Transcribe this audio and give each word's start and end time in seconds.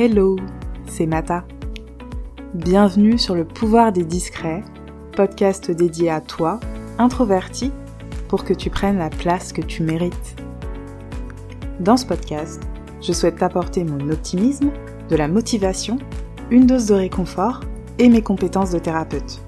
Hello, 0.00 0.36
c'est 0.86 1.06
Mata. 1.06 1.44
Bienvenue 2.54 3.18
sur 3.18 3.34
le 3.34 3.44
pouvoir 3.44 3.90
des 3.90 4.04
discrets, 4.04 4.62
podcast 5.16 5.72
dédié 5.72 6.08
à 6.08 6.20
toi, 6.20 6.60
introverti, 6.98 7.72
pour 8.28 8.44
que 8.44 8.54
tu 8.54 8.70
prennes 8.70 8.98
la 8.98 9.10
place 9.10 9.52
que 9.52 9.60
tu 9.60 9.82
mérites. 9.82 10.36
Dans 11.80 11.96
ce 11.96 12.06
podcast, 12.06 12.62
je 13.00 13.12
souhaite 13.12 13.38
t'apporter 13.38 13.82
mon 13.82 14.08
optimisme, 14.10 14.70
de 15.08 15.16
la 15.16 15.26
motivation, 15.26 15.98
une 16.52 16.66
dose 16.68 16.86
de 16.86 16.94
réconfort 16.94 17.58
et 17.98 18.08
mes 18.08 18.22
compétences 18.22 18.70
de 18.70 18.78
thérapeute. 18.78 19.40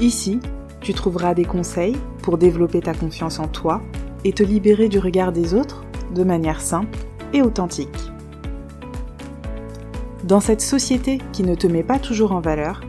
Ici, 0.00 0.40
tu 0.80 0.94
trouveras 0.94 1.34
des 1.34 1.44
conseils 1.44 1.98
pour 2.22 2.38
développer 2.38 2.80
ta 2.80 2.94
confiance 2.94 3.40
en 3.40 3.48
toi 3.48 3.82
et 4.24 4.32
te 4.32 4.42
libérer 4.42 4.88
du 4.88 4.98
regard 4.98 5.32
des 5.32 5.52
autres 5.52 5.84
de 6.14 6.24
manière 6.24 6.62
simple 6.62 6.98
et 7.34 7.42
authentique. 7.42 7.99
Dans 10.30 10.38
cette 10.38 10.60
société 10.60 11.18
qui 11.32 11.42
ne 11.42 11.56
te 11.56 11.66
met 11.66 11.82
pas 11.82 11.98
toujours 11.98 12.30
en 12.30 12.40
valeur, 12.40 12.82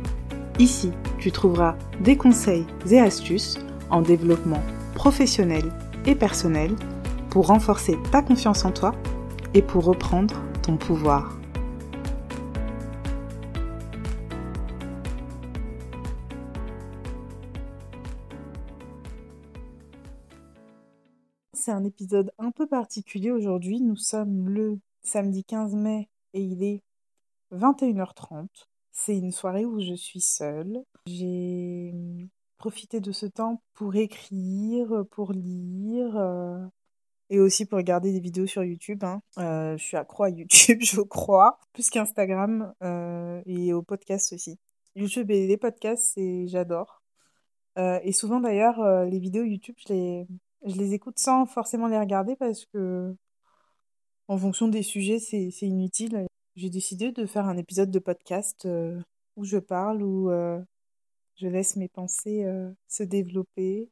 ici 0.59 0.91
tu 1.17 1.31
trouveras 1.31 1.75
des 1.99 2.15
conseils 2.15 2.67
et 2.91 2.99
astuces 2.99 3.57
en 3.89 4.03
développement 4.03 4.61
professionnel 4.93 5.63
et 6.05 6.13
personnel 6.13 6.75
pour 7.31 7.47
renforcer 7.47 7.97
ta 8.11 8.21
confiance 8.21 8.63
en 8.63 8.71
toi 8.71 8.93
et 9.55 9.63
pour 9.63 9.85
reprendre 9.85 10.39
ton 10.61 10.77
pouvoir. 10.77 11.35
C'est 21.53 21.71
un 21.71 21.83
épisode 21.85 22.31
un 22.37 22.51
peu 22.51 22.67
particulier 22.67 23.31
aujourd'hui. 23.31 23.81
Nous 23.81 23.95
sommes 23.95 24.47
le 24.47 24.77
samedi 25.01 25.43
15 25.43 25.73
mai 25.73 26.07
et 26.35 26.41
il 26.43 26.61
est 26.61 26.83
21h30. 27.51 28.47
C'est 28.91 29.17
une 29.17 29.31
soirée 29.31 29.65
où 29.65 29.79
je 29.79 29.93
suis 29.93 30.21
seule. 30.21 30.83
J'ai 31.05 31.93
profité 32.57 32.99
de 32.99 33.11
ce 33.11 33.25
temps 33.25 33.61
pour 33.73 33.95
écrire, 33.95 35.03
pour 35.11 35.31
lire 35.33 36.15
euh, 36.17 36.63
et 37.29 37.39
aussi 37.39 37.65
pour 37.65 37.77
regarder 37.77 38.11
des 38.11 38.19
vidéos 38.19 38.45
sur 38.45 38.63
YouTube. 38.63 39.03
Hein. 39.03 39.21
Euh, 39.39 39.77
je 39.77 39.83
suis 39.83 39.97
accro 39.97 40.23
à 40.23 40.29
YouTube, 40.29 40.79
je 40.81 41.01
crois, 41.01 41.57
plus 41.73 41.89
qu'Instagram 41.89 42.73
euh, 42.83 43.41
et 43.45 43.73
au 43.73 43.81
podcast 43.81 44.33
aussi. 44.33 44.59
YouTube 44.95 45.31
et 45.31 45.47
les 45.47 45.57
podcasts, 45.57 46.19
j'adore. 46.45 47.01
et 47.77 48.11
souvent 48.11 48.41
d'ailleurs, 48.41 49.05
les 49.05 49.19
vidéos 49.19 49.45
YouTube, 49.45 49.75
je 49.87 50.27
les 50.65 50.93
écoute 50.93 51.17
sans 51.17 51.45
forcément 51.45 51.87
les 51.87 51.97
regarder 51.97 52.35
parce 52.35 52.65
que 52.65 53.15
en 54.27 54.37
fonction 54.37 54.67
des 54.67 54.83
sujets, 54.83 55.19
c'est 55.19 55.49
inutile. 55.61 56.27
J'ai 56.55 56.69
décidé 56.69 57.11
de 57.13 57.25
faire 57.25 57.45
un 57.45 57.55
épisode 57.57 57.91
de 57.91 57.99
podcast 57.99 58.65
euh, 58.65 58.99
où 59.37 59.45
je 59.45 59.57
parle, 59.57 60.03
où 60.03 60.29
euh, 60.29 60.59
je 61.35 61.47
laisse 61.47 61.77
mes 61.77 61.87
pensées 61.87 62.43
euh, 62.43 62.69
se 62.89 63.03
développer. 63.03 63.89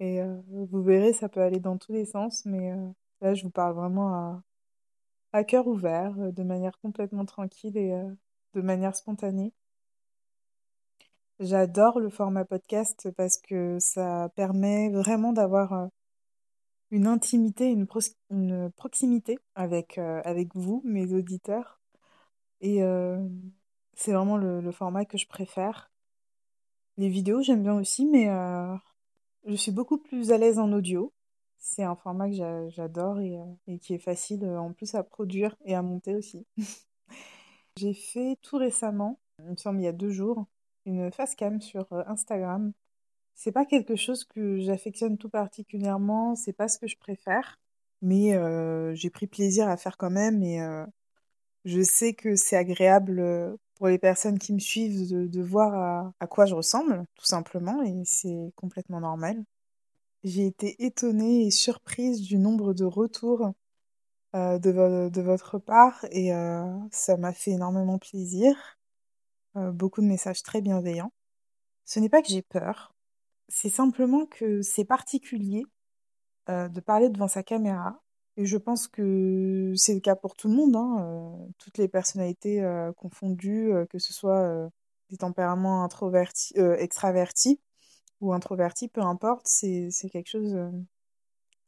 Et 0.00 0.22
vous 0.48 0.82
verrez, 0.82 1.12
ça 1.12 1.28
peut 1.28 1.42
aller 1.42 1.60
dans 1.60 1.76
tous 1.76 1.92
les 1.92 2.06
sens, 2.06 2.46
mais 2.46 2.74
là, 3.20 3.34
je 3.34 3.42
vous 3.42 3.50
parle 3.50 3.74
vraiment 3.74 4.14
à, 4.14 4.42
à 5.34 5.44
cœur 5.44 5.66
ouvert, 5.66 6.14
de 6.32 6.42
manière 6.42 6.78
complètement 6.78 7.26
tranquille 7.26 7.76
et 7.76 7.90
de 8.54 8.60
manière 8.62 8.96
spontanée. 8.96 9.52
J'adore 11.38 12.00
le 12.00 12.08
format 12.08 12.46
podcast 12.46 13.10
parce 13.14 13.36
que 13.36 13.78
ça 13.78 14.30
permet 14.36 14.88
vraiment 14.88 15.34
d'avoir 15.34 15.90
une 16.90 17.06
intimité, 17.06 17.70
une, 17.70 18.70
proximité 18.76 19.38
avec, 19.54 19.98
euh, 19.98 20.20
avec 20.24 20.54
vous, 20.54 20.82
mes 20.84 21.12
auditeurs. 21.12 21.80
Et 22.60 22.82
euh, 22.82 23.26
c'est 23.94 24.12
vraiment 24.12 24.36
le, 24.36 24.70
format 24.72 25.04
que 25.04 25.18
je 25.18 25.26
préfère. 25.26 25.90
Les 26.96 27.08
vidéos, 27.08 27.42
j'aime 27.42 27.62
bien 27.62 27.74
aussi, 27.74 28.06
mais 28.06 28.28
euh, 28.28 28.74
je 29.46 29.54
suis 29.54 29.72
beaucoup 29.72 29.98
plus 29.98 30.32
à 30.32 30.38
l'aise 30.38 30.58
en 30.58 30.72
audio. 30.72 31.12
C'est 31.58 31.84
un 31.84 31.94
format 31.94 32.28
que 32.28 32.68
j'adore 32.70 33.20
et, 33.20 33.38
et, 33.66 33.78
qui 33.78 33.94
est 33.94 33.98
facile 33.98 34.44
en 34.46 34.72
plus 34.72 34.94
à 34.94 35.02
produire 35.02 35.56
et 35.64 35.74
à 35.74 35.82
monter 35.82 36.14
aussi. 36.14 36.46
J'ai 37.76 37.94
fait 37.94 38.36
tout 38.42 38.56
récemment, 38.56 39.20
il 39.38 39.50
me 39.50 39.56
semble 39.56 39.80
il 39.80 39.84
y 39.84 39.88
a 39.88 39.92
deux 39.92 40.10
jours, 40.10 40.46
une 40.86 41.10
face 41.12 41.34
cam 41.34 41.60
sur 41.60 41.86
Instagram 42.06 42.72
c'est 43.34 43.52
pas 43.52 43.64
quelque 43.64 43.96
chose 43.96 44.24
que 44.24 44.58
j'affectionne 44.60 45.18
tout 45.18 45.30
particulièrement, 45.30 46.34
c'est 46.34 46.52
pas 46.52 46.68
ce 46.68 46.78
que 46.78 46.86
je 46.86 46.96
préfère, 46.98 47.58
mais 48.02 48.32
j'ai 48.94 49.10
pris 49.10 49.26
plaisir 49.26 49.68
à 49.68 49.76
faire 49.76 49.96
quand 49.96 50.10
même 50.10 50.42
et 50.42 50.60
je 51.64 51.82
sais 51.82 52.14
que 52.14 52.36
c'est 52.36 52.56
agréable 52.56 53.56
pour 53.76 53.88
les 53.88 53.98
personnes 53.98 54.38
qui 54.38 54.52
me 54.52 54.58
suivent 54.58 55.08
de, 55.08 55.42
voir 55.42 56.12
à, 56.20 56.26
quoi 56.26 56.46
je 56.46 56.54
ressemble, 56.54 57.04
tout 57.14 57.24
simplement, 57.24 57.82
et 57.82 58.02
c'est 58.04 58.52
complètement 58.56 59.00
normal. 59.00 59.42
J'ai 60.22 60.46
été 60.46 60.84
étonnée 60.84 61.46
et 61.46 61.50
surprise 61.50 62.20
du 62.20 62.36
nombre 62.38 62.74
de 62.74 62.84
retours 62.84 63.52
de, 64.34 65.08
de, 65.08 65.20
votre 65.22 65.58
part 65.58 66.04
et 66.12 66.30
ça 66.90 67.16
m'a 67.16 67.32
fait 67.32 67.52
énormément 67.52 67.98
plaisir. 67.98 68.54
beaucoup 69.54 70.02
de 70.02 70.06
messages 70.06 70.42
très 70.42 70.60
bienveillants. 70.60 71.12
Ce 71.86 72.00
n'est 72.00 72.08
pas 72.08 72.22
que 72.22 72.28
j'ai 72.28 72.42
peur, 72.42 72.94
c'est 73.50 73.68
simplement 73.68 74.26
que 74.26 74.62
c'est 74.62 74.84
particulier 74.84 75.64
euh, 76.48 76.68
de 76.68 76.80
parler 76.80 77.10
devant 77.10 77.28
sa 77.28 77.42
caméra. 77.42 78.00
Et 78.36 78.46
je 78.46 78.56
pense 78.56 78.88
que 78.88 79.72
c'est 79.76 79.94
le 79.94 80.00
cas 80.00 80.16
pour 80.16 80.36
tout 80.36 80.48
le 80.48 80.54
monde, 80.54 80.76
hein, 80.76 80.96
euh, 81.00 81.52
toutes 81.58 81.76
les 81.78 81.88
personnalités 81.88 82.62
euh, 82.62 82.92
confondues, 82.92 83.72
que 83.90 83.98
ce 83.98 84.12
soit 84.12 84.70
des 85.10 85.18
tempéraments 85.18 85.84
introvertis, 85.84 86.54
extravertis 86.56 87.60
ou 88.20 88.32
introvertis, 88.32 88.88
peu 88.88 89.02
importe, 89.02 89.46
c'est 89.46 89.90
quelque 90.10 90.28
chose 90.28 90.56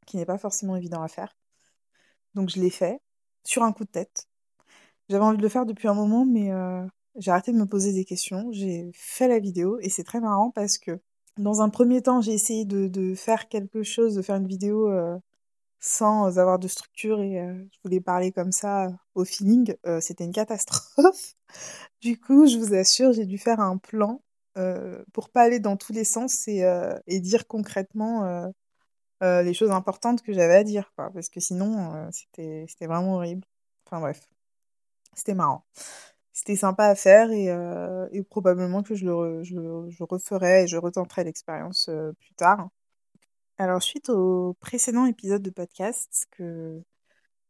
qui 0.07 0.17
n'est 0.17 0.27
pas 0.27 0.39
forcément 0.39 0.77
évident 0.77 1.03
à 1.03 1.09
faire. 1.09 1.37
Donc 2.35 2.49
je 2.49 2.61
l'ai 2.61 2.71
fait 2.71 3.01
sur 3.45 3.65
un 3.65 3.73
coup 3.73 3.85
de 3.85 3.91
tête. 3.91 4.29
J'avais 5.09 5.25
envie 5.25 5.39
de 5.39 5.43
le 5.43 5.49
faire 5.49 5.67
depuis 5.67 5.89
un 5.89 5.95
moment, 5.95 6.25
mais 6.25 6.51
j'ai 7.17 7.31
arrêté 7.31 7.53
de 7.53 7.59
me 7.59 7.67
poser 7.67 7.93
des 7.93 8.05
questions. 8.05 8.51
J'ai 8.53 8.91
fait 8.95 9.29
la 9.29 9.41
vidéo 9.41 9.79
et 9.81 9.91
c'est 9.91 10.05
très 10.05 10.21
marrant 10.21 10.51
parce 10.51 10.79
que 10.79 11.01
dans 11.39 11.63
un 11.63 11.69
premier 11.71 12.03
temps, 12.03 12.21
j'ai 12.21 12.33
essayé 12.33 12.65
de, 12.65 13.15
faire 13.15 13.49
quelque 13.49 13.83
chose, 13.83 14.15
de 14.15 14.23
faire 14.23 14.37
une 14.37 14.47
vidéo 14.47 14.89
euh, 14.91 15.19
sans 15.81 16.39
avoir 16.39 16.59
de 16.59 16.69
structure 16.69 17.21
et 17.21 17.41
euh, 17.41 17.65
je 17.73 17.79
voulais 17.85 18.01
parler 18.01 18.33
comme 18.33 18.53
ça 18.53 18.91
au 19.15 19.25
feeling. 19.25 19.75
Euh, 19.87 20.01
C'était 20.01 20.25
une 20.25 20.33
catastrophe. 20.33 21.35
du 22.01 22.19
coup, 22.21 22.47
je 22.47 22.59
vous 22.59 22.75
assure, 22.75 23.13
j'ai 23.13 23.27
dû 23.27 23.39
faire 23.39 23.61
un 23.61 23.79
plan 23.79 24.23
pour 25.15 25.31
pas 25.31 25.43
aller 25.43 25.61
dans 25.61 25.79
tous 25.79 25.95
les 25.95 26.05
sens 26.05 26.47
et, 26.47 26.63
dire 27.21 27.47
concrètement 27.47 28.53
les 29.23 29.55
choses 29.55 29.71
importantes 29.71 30.21
que 30.21 30.35
j'avais 30.35 30.57
à 30.57 30.65
dire, 30.65 30.93
parce 30.97 31.31
que 31.31 31.41
sinon, 31.41 32.11
c'était 32.11 32.67
vraiment 32.87 33.15
horrible. 33.15 33.47
Enfin 33.87 34.01
bref, 34.01 34.29
c'était 35.15 35.35
marrant 35.35 35.65
c'était 36.33 36.57
sympa 36.57 36.87
à 36.87 36.95
faire 36.95 37.31
et, 37.31 37.51
euh, 37.51 38.09
et 38.11 38.23
probablement 38.23 38.83
que 38.83 38.95
je 38.95 39.05
le, 39.05 39.43
je, 39.43 39.87
je, 39.91 40.05
referai 40.05 40.65
et 40.65 40.67
je 40.67 40.77
retenterai 40.79 41.25
l'expérience 41.25 41.89
euh, 41.89 42.13
plus 42.13 42.35
tard. 42.35 42.71
Alors, 43.59 43.83
suite 43.83 44.09
au 44.09 44.55
précédent 44.61 45.05
épisode 45.07 45.43
de 45.43 45.51
podcast 45.51 46.27
que, 46.31 46.83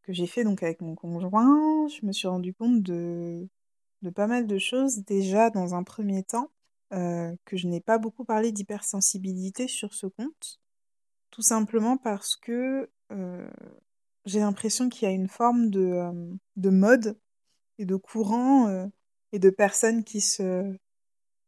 que 0.03 0.12
j'ai 0.12 0.26
fait 0.26 0.44
donc 0.44 0.62
avec 0.62 0.81
mon 0.81 0.94
conjoint, 0.94 1.87
je 1.88 2.04
me 2.04 2.12
suis 2.12 2.28
rendu 2.28 2.53
compte 2.54 2.82
de, 2.82 3.48
de 4.03 4.10
pas 4.10 4.26
mal 4.26 4.47
de 4.47 4.59
choses. 4.59 5.04
Déjà, 5.04 5.50
dans 5.50 5.75
un 5.75 5.84
premier 5.84 6.25
temps, 6.25 6.50
euh, 6.93 7.34
que 7.44 7.56
je 7.56 7.69
n'ai 7.69 7.81
pas 7.81 7.99
beaucoup 7.99 8.25
parlé 8.25 8.52
d'hypersensibilité 8.52 9.69
sur 9.69 9.94
ce 9.94 10.06
compte, 10.06 10.61
tout 11.31 11.43
simplement 11.43 11.96
parce 11.96 12.37
que 12.37 12.90
j'ai 14.25 14.40
l'impression 14.40 14.88
qu'il 14.88 15.08
y 15.08 15.11
a 15.11 15.14
une 15.14 15.28
forme 15.28 15.70
de, 15.70 16.11
de 16.56 16.70
mode 16.70 17.19
et 17.79 17.85
de 17.85 17.97
courants 17.97 18.69
euh, 18.69 18.87
et 19.33 19.39
de 19.39 19.51
personnes 19.51 20.05
qui 20.05 20.21
se 20.21 20.75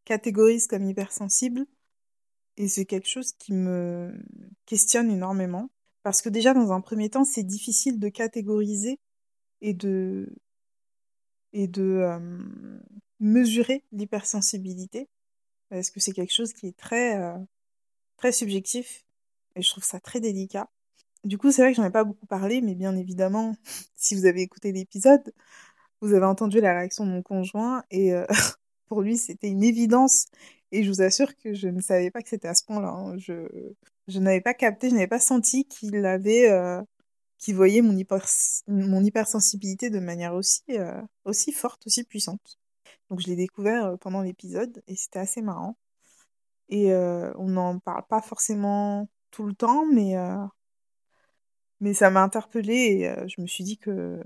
catégorisent 0.04 0.66
comme 0.66 0.88
hypersensibles. 0.88 1.66
Et 2.56 2.68
c'est 2.68 2.84
quelque 2.84 3.08
chose 3.08 3.32
qui 3.32 3.52
me 3.52 4.12
questionne 4.66 5.10
énormément. 5.10 5.70
Parce 6.02 6.22
que 6.22 6.28
déjà, 6.28 6.54
dans 6.54 6.72
un 6.72 6.80
premier 6.80 7.08
temps, 7.10 7.24
c'est 7.24 7.42
difficile 7.42 7.98
de 7.98 8.08
catégoriser 8.08 9.00
et 9.62 9.72
de, 9.72 10.28
et 11.52 11.66
de 11.66 11.82
euh, 11.82 12.38
mesurer 13.20 13.84
l'hypersensibilité. 13.92 15.08
Parce 15.70 15.90
que 15.90 16.00
c'est 16.00 16.12
quelque 16.12 16.32
chose 16.34 16.52
qui 16.52 16.68
est 16.68 16.76
très, 16.76 17.18
euh, 17.18 17.38
très 18.16 18.32
subjectif. 18.32 19.04
Et 19.56 19.62
je 19.62 19.70
trouve 19.70 19.84
ça 19.84 19.98
très 19.98 20.20
délicat. 20.20 20.68
Du 21.24 21.38
coup, 21.38 21.50
c'est 21.50 21.62
vrai 21.62 21.72
que 21.72 21.76
j'en 21.76 21.86
ai 21.86 21.90
pas 21.90 22.04
beaucoup 22.04 22.26
parlé, 22.26 22.60
mais 22.60 22.74
bien 22.74 22.94
évidemment, 22.96 23.56
si 23.96 24.14
vous 24.14 24.26
avez 24.26 24.42
écouté 24.42 24.72
l'épisode, 24.72 25.32
vous 26.04 26.12
avez 26.12 26.26
entendu 26.26 26.60
la 26.60 26.74
réaction 26.78 27.06
de 27.06 27.10
mon 27.12 27.22
conjoint 27.22 27.82
et 27.90 28.12
euh, 28.12 28.26
pour 28.88 29.00
lui, 29.00 29.16
c'était 29.16 29.48
une 29.48 29.64
évidence. 29.64 30.26
Et 30.70 30.82
je 30.82 30.90
vous 30.90 31.00
assure 31.00 31.34
que 31.36 31.54
je 31.54 31.68
ne 31.68 31.80
savais 31.80 32.10
pas 32.10 32.20
que 32.20 32.28
c'était 32.28 32.48
à 32.48 32.54
ce 32.54 32.64
point-là. 32.64 32.88
Hein. 32.88 33.16
Je, 33.16 33.48
je 34.08 34.18
n'avais 34.18 34.42
pas 34.42 34.52
capté, 34.54 34.90
je 34.90 34.94
n'avais 34.94 35.06
pas 35.06 35.18
senti 35.18 35.66
qu'il 35.66 36.04
avait, 36.04 36.50
euh, 36.50 36.82
qui 37.38 37.54
voyaient 37.54 37.80
mon, 37.80 37.98
mon 38.68 39.04
hypersensibilité 39.04 39.88
de 39.88 39.98
manière 39.98 40.34
aussi, 40.34 40.62
euh, 40.70 41.00
aussi 41.24 41.52
forte, 41.52 41.86
aussi 41.86 42.04
puissante. 42.04 42.58
Donc 43.08 43.20
je 43.20 43.28
l'ai 43.28 43.36
découvert 43.36 43.86
euh, 43.86 43.96
pendant 43.96 44.20
l'épisode 44.20 44.82
et 44.86 44.96
c'était 44.96 45.20
assez 45.20 45.40
marrant. 45.40 45.76
Et 46.68 46.94
on 46.94 47.48
n'en 47.48 47.78
parle 47.78 48.04
pas 48.08 48.22
forcément 48.22 49.08
tout 49.30 49.44
le 49.44 49.54
temps, 49.54 49.84
mais, 49.86 50.14
mais 51.80 51.92
ça 51.92 52.10
m'a 52.10 52.22
interpellée 52.22 53.04
et 53.04 53.28
je 53.28 53.40
me 53.42 53.46
suis 53.46 53.64
dit 53.64 53.76
que 53.76 54.18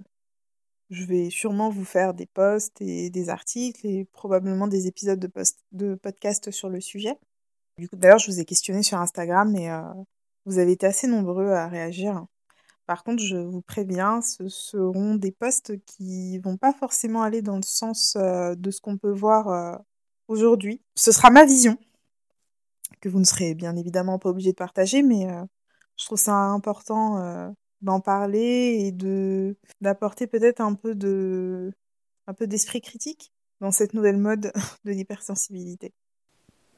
je 0.90 1.04
vais 1.04 1.30
sûrement 1.30 1.70
vous 1.70 1.84
faire 1.84 2.14
des 2.14 2.26
posts 2.26 2.80
et 2.80 3.10
des 3.10 3.28
articles 3.28 3.86
et 3.86 4.04
probablement 4.06 4.68
des 4.68 4.86
épisodes 4.86 5.18
de, 5.18 5.26
post 5.26 5.58
de 5.72 5.94
podcast 5.94 6.50
sur 6.50 6.68
le 6.68 6.80
sujet. 6.80 7.16
D'ailleurs, 7.92 8.18
je 8.18 8.30
vous 8.30 8.40
ai 8.40 8.44
questionné 8.44 8.82
sur 8.82 8.98
Instagram 8.98 9.54
et 9.54 9.70
vous 10.46 10.58
avez 10.58 10.72
été 10.72 10.86
assez 10.86 11.06
nombreux 11.06 11.50
à 11.52 11.68
réagir. 11.68 12.24
Par 12.88 13.04
contre, 13.04 13.22
je 13.22 13.36
vous 13.36 13.60
préviens, 13.60 14.22
ce 14.22 14.48
seront 14.48 15.14
des 15.14 15.30
posts 15.30 15.74
qui 15.84 16.38
vont 16.38 16.56
pas 16.56 16.72
forcément 16.72 17.22
aller 17.22 17.42
dans 17.42 17.56
le 17.56 17.62
sens 17.62 18.16
euh, 18.16 18.54
de 18.54 18.70
ce 18.70 18.80
qu'on 18.80 18.96
peut 18.96 19.12
voir 19.12 19.48
euh, 19.48 19.76
aujourd'hui. 20.26 20.80
Ce 20.94 21.12
sera 21.12 21.28
ma 21.28 21.44
vision, 21.44 21.76
que 23.02 23.10
vous 23.10 23.18
ne 23.18 23.24
serez 23.24 23.54
bien 23.54 23.76
évidemment 23.76 24.18
pas 24.18 24.30
obligé 24.30 24.52
de 24.52 24.56
partager, 24.56 25.02
mais 25.02 25.30
euh, 25.30 25.44
je 25.98 26.06
trouve 26.06 26.18
ça 26.18 26.32
important 26.32 27.52
d'en 27.82 28.00
parler 28.00 28.78
et 28.80 28.92
de 28.92 29.56
d'apporter 29.80 30.26
peut-être 30.26 30.60
un 30.60 30.74
peu 30.74 30.94
de 30.94 31.72
un 32.26 32.34
peu 32.34 32.46
d'esprit 32.46 32.80
critique 32.80 33.32
dans 33.60 33.70
cette 33.70 33.94
nouvelle 33.94 34.18
mode 34.18 34.52
de 34.84 34.92
l'hypersensibilité. 34.92 35.92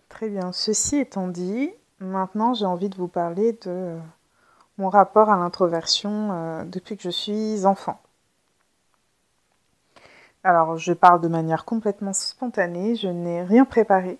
Très 0.08 0.28
bien. 0.28 0.52
Ceci 0.52 0.96
étant 0.96 1.28
dit, 1.28 1.70
maintenant 1.98 2.54
j'ai 2.54 2.66
envie 2.66 2.88
de 2.88 2.96
vous 2.96 3.08
parler 3.08 3.58
de 3.64 3.96
mon 4.78 4.88
rapport 4.88 5.30
à 5.30 5.36
l'introversion 5.36 6.32
euh, 6.32 6.64
depuis 6.64 6.96
que 6.96 7.02
je 7.02 7.10
suis 7.10 7.66
enfant. 7.66 8.00
Alors, 10.42 10.78
je 10.78 10.94
parle 10.94 11.20
de 11.20 11.28
manière 11.28 11.66
complètement 11.66 12.14
spontanée, 12.14 12.96
je 12.96 13.08
n'ai 13.08 13.42
rien 13.42 13.66
préparé, 13.66 14.18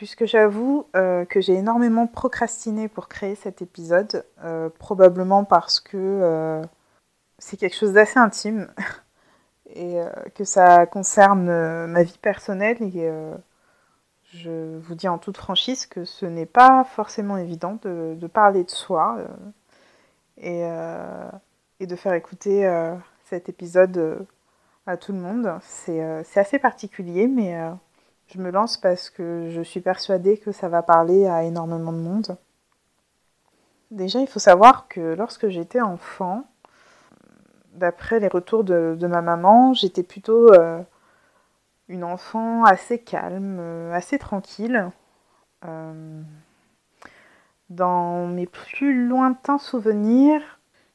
puisque 0.00 0.24
j'avoue 0.24 0.86
euh, 0.96 1.26
que 1.26 1.42
j'ai 1.42 1.52
énormément 1.52 2.06
procrastiné 2.06 2.88
pour 2.88 3.06
créer 3.06 3.34
cet 3.34 3.60
épisode, 3.60 4.24
euh, 4.42 4.70
probablement 4.78 5.44
parce 5.44 5.78
que 5.78 6.62
c'est 7.38 7.58
quelque 7.58 7.76
chose 7.76 7.92
d'assez 7.92 8.18
intime 8.18 8.72
et 9.74 10.00
que 10.34 10.44
ça 10.44 10.86
concerne 10.86 11.86
ma 11.86 12.02
vie 12.02 12.16
personnelle 12.16 12.78
et 12.80 13.12
je 14.32 14.78
vous 14.78 14.94
dis 14.94 15.08
en 15.08 15.18
toute 15.18 15.36
franchise 15.36 15.84
que 15.84 16.06
ce 16.06 16.24
n'est 16.24 16.46
pas 16.46 16.84
forcément 16.84 17.36
évident 17.36 17.78
de, 17.82 18.26
parler 18.26 18.64
de 18.64 18.70
soi 18.70 19.18
et, 20.40 20.64
euh, 20.64 21.30
de 21.80 21.96
faire 21.96 22.14
écouter 22.14 22.66
euh, 22.66 22.94
cet 23.24 23.48
épisode 23.48 23.96
euh, 23.98 24.18
à 24.86 24.96
tout 24.96 25.12
le 25.12 25.18
monde. 25.18 25.58
C'est 25.62 26.00
assez 26.36 26.58
particulier, 26.58 27.28
mais 27.28 27.56
je 28.32 28.38
me 28.38 28.50
lance 28.50 28.76
parce 28.76 29.10
que 29.10 29.48
je 29.50 29.60
suis 29.60 29.80
persuadée 29.80 30.38
que 30.38 30.52
ça 30.52 30.68
va 30.68 30.82
parler 30.82 31.26
à 31.26 31.42
énormément 31.42 31.92
de 31.92 31.98
monde. 31.98 32.36
Déjà, 33.90 34.20
il 34.20 34.28
faut 34.28 34.38
savoir 34.38 34.86
que 34.88 35.14
lorsque 35.14 35.48
j'étais 35.48 35.80
enfant, 35.80 36.44
d'après 37.74 38.20
les 38.20 38.28
retours 38.28 38.62
de, 38.62 38.96
ma 39.06 39.20
maman, 39.20 39.74
j'étais 39.74 40.04
plutôt 40.04 40.52
euh, 40.52 40.80
une 41.88 42.04
enfant 42.04 42.64
assez 42.64 43.00
calme, 43.00 43.58
assez 43.92 44.18
tranquille. 44.18 44.90
Euh, 45.64 46.22
dans 47.68 48.26
mes 48.26 48.46
plus 48.46 49.06
lointains 49.06 49.58
souvenirs, 49.58 50.42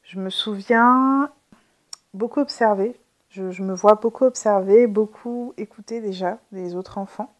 je 0.03 0.19
me 0.19 0.29
souviens 0.29 1.29
beaucoup 2.13 2.39
observer. 2.39 2.97
Je, 3.35 3.61
me 3.63 3.73
vois 3.73 3.95
beaucoup 3.95 4.23
observer, 4.23 4.87
beaucoup 4.87 5.53
écouter 5.57 5.99
déjà 5.99 6.37
des 6.53 6.73
autres 6.73 6.97
enfants, 6.97 7.33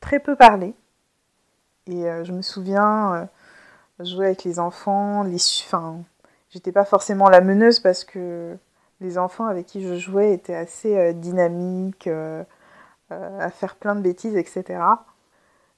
très, 0.00 0.18
peu 0.18 0.34
parler. 0.34 0.74
Et 1.86 2.10
euh, 2.10 2.24
je 2.24 2.32
me 2.32 2.42
souviens 2.42 3.14
euh, 4.00 4.04
jouer 4.04 4.26
avec 4.26 4.42
les 4.42 4.58
enfants, 4.58 5.22
les, 5.22 5.36
enfin, 5.64 5.98
j'étais 6.50 6.72
pas 6.72 6.84
forcément 6.84 7.28
la 7.28 7.40
meneuse 7.40 7.78
parce 7.78 8.02
que 8.02 8.58
les 9.00 9.16
enfants 9.16 9.46
avec 9.46 9.66
qui 9.66 9.80
je 9.80 9.94
jouais 9.94 10.32
étaient 10.32 10.56
assez 10.56 10.96
euh, 10.96 11.12
dynamiques, 11.12 12.08
à 13.10 13.50
faire 13.50 13.76
plein 13.76 13.94
de 13.94 14.00
bêtises, 14.00 14.34
etc. 14.34 14.80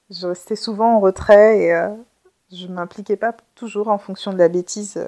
Je 0.09 0.25
restais 0.25 0.55
souvent 0.55 0.95
en 0.95 0.99
retrait 0.99 1.59
et 1.59 1.89
je 2.51 2.65
m'impliquais 2.65 3.17
pas 3.17 3.35
toujours 3.53 3.89
en 3.89 3.99
fonction 3.99 4.33
de 4.33 4.39
la 4.39 4.47
bêtise 4.47 4.99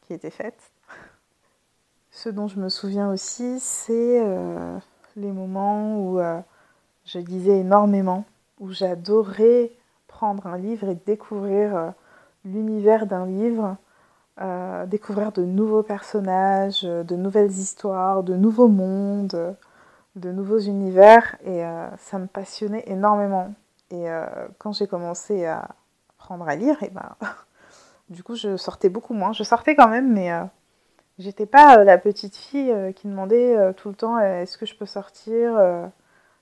qui 0.00 0.14
était 0.14 0.30
faite. 0.30 0.72
Ce 2.20 2.28
dont 2.28 2.48
je 2.48 2.58
me 2.58 2.68
souviens 2.68 3.12
aussi, 3.12 3.60
c'est 3.60 4.20
euh, 4.20 4.76
les 5.14 5.30
moments 5.30 6.00
où 6.00 6.18
euh, 6.18 6.40
je 7.04 7.20
lisais 7.20 7.60
énormément, 7.60 8.24
où 8.58 8.72
j'adorais 8.72 9.70
prendre 10.08 10.48
un 10.48 10.58
livre 10.58 10.88
et 10.88 10.96
découvrir 11.06 11.92
l'univers 12.44 13.06
d'un 13.06 13.24
livre, 13.24 13.76
découvrir 14.88 15.30
de 15.30 15.44
nouveaux 15.44 15.84
personnages, 15.84 16.82
de 16.82 17.14
nouvelles 17.14 17.52
histoires, 17.52 18.24
de 18.24 18.34
nouveaux 18.34 18.66
mondes, 18.66 19.54
de 20.16 20.32
nouveaux 20.32 20.58
univers, 20.58 21.36
et 21.44 21.62
ça 21.98 22.18
me 22.18 22.26
passionnait 22.26 22.82
énormément. 22.86 23.54
Et 23.92 24.06
quand 24.58 24.72
j'ai 24.72 24.88
commencé 24.88 25.46
à, 25.46 25.68
à 26.28 26.56
lire, 26.56 26.82
et 26.82 26.90
ben, 26.90 27.14
du 28.10 28.22
coup, 28.22 28.34
je 28.34 28.56
sortais 28.56 28.88
beaucoup 28.88 29.14
moins. 29.14 29.32
Je 29.32 29.44
sortais 29.44 29.76
quand 29.76 29.88
même, 29.88 30.12
mais 30.12 30.32
euh, 30.32 30.44
j'étais 31.18 31.46
pas 31.46 31.78
euh, 31.78 31.84
la 31.84 31.98
petite 31.98 32.36
fille 32.36 32.70
euh, 32.70 32.92
qui 32.92 33.08
demandait 33.08 33.74
tout 33.74 33.88
le 33.88 33.94
temps 33.94 34.18
est-ce 34.18 34.58
que 34.58 34.66
je 34.66 34.74
peux 34.74 34.86
sortir 34.86 35.54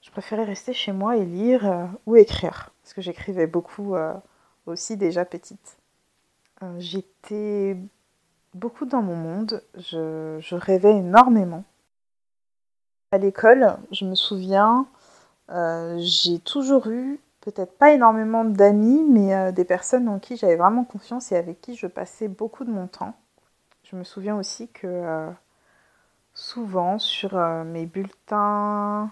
Je 0.03 0.11
préférais 0.11 0.45
rester 0.45 0.73
chez 0.73 0.93
moi 0.93 1.17
et 1.17 1.25
lire 1.25 1.89
ou 2.07 2.17
écrire, 2.17 2.71
parce 2.83 2.95
que 2.95 3.01
j'écrivais 3.01 3.47
beaucoup 3.47 3.95
aussi 4.67 4.97
déjà 4.97 5.25
petite. 5.25 5.79
J'étais 6.79 7.77
beaucoup 8.55 8.87
dans 8.87 9.03
mon 9.03 9.17
monde, 9.17 9.63
je, 9.77 10.55
rêvais 10.55 10.97
énormément. 10.97 11.65
À 13.13 13.19
l'école, 13.19 13.77
je 13.93 14.05
me 14.05 14.15
souviens, 14.15 14.87
j'ai 15.99 16.39
toujours 16.41 16.89
eu 16.89 17.21
peut-être 17.47 17.79
pas 17.79 17.93
énormément 17.93 18.45
d'amis, 18.45 19.05
mais 19.09 19.35
euh, 19.35 19.53
des 19.53 19.65
personnes 19.65 20.09
en 20.09 20.19
qui 20.19 20.37
j'avais 20.37 20.57
vraiment 20.57 20.85
confiance 20.85 21.31
et 21.31 21.37
avec 21.37 21.61
qui 21.61 21.77
je 21.77 21.87
passais 21.87 22.27
beaucoup 22.27 22.65
de 22.65 22.73
mon 22.73 22.89
temps. 22.89 23.15
Je 23.91 23.97
me 23.97 24.05
souviens 24.05 24.37
aussi 24.37 24.69
que 24.69 24.87
euh, 24.87 25.31
souvent 26.35 26.99
sur 26.99 27.37
euh, 27.37 27.65
mes 27.65 27.87
bulletins, 27.87 29.11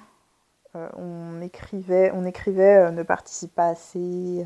on 0.97 1.41
écrivait, 1.41 2.11
on 2.15 2.25
écrivait 2.25 2.91
ne 2.91 3.05
participe 3.05 3.55
pas 3.55 3.69
assez, 3.69 4.45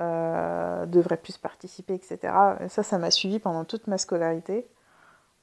devrait 0.00 1.18
plus 1.18 1.38
participer, 1.38 1.94
etc. 1.94 2.18
ça, 2.68 2.82
ça 2.82 2.98
m'a 2.98 3.12
suivi 3.12 3.38
pendant 3.38 3.64
toute 3.64 3.86
ma 3.86 3.96
scolarité. 3.96 4.66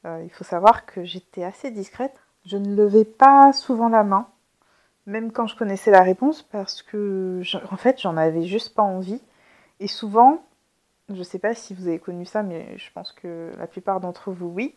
il 0.04 0.30
faut 0.30 0.44
savoir 0.44 0.86
que 0.86 1.06
j'étais 1.06 1.46
assez 1.46 1.72
discrète. 1.72 2.20
Je 2.46 2.58
ne 2.58 2.76
levais 2.76 3.06
pas 3.06 3.54
souvent 3.54 3.88
la 3.88 4.04
main 4.04 4.28
même 5.06 5.32
quand 5.32 5.48
je 5.48 5.56
connaissais 5.58 5.92
la 5.92 6.02
réponse, 6.02 6.44
parce 6.44 6.82
que 6.82 7.42
en 7.72 7.78
fait, 7.78 8.00
j'en 8.02 8.18
avais 8.18 8.44
juste 8.44 8.74
pas 8.74 8.84
envie. 8.84 9.22
Et 9.80 9.88
souvent, 9.88 10.46
je 11.10 11.24
sais 11.24 11.40
pas 11.40 11.54
si 11.54 11.74
vous 11.74 11.88
avez 11.88 12.00
connu 12.00 12.26
ça, 12.26 12.44
mais 12.44 12.78
je 12.78 12.92
pense 12.94 13.12
que 13.12 13.52
la 13.58 13.68
plupart 13.68 14.00
d'entre 14.00 14.32
vous, 14.32 14.48
oui, 14.48 14.76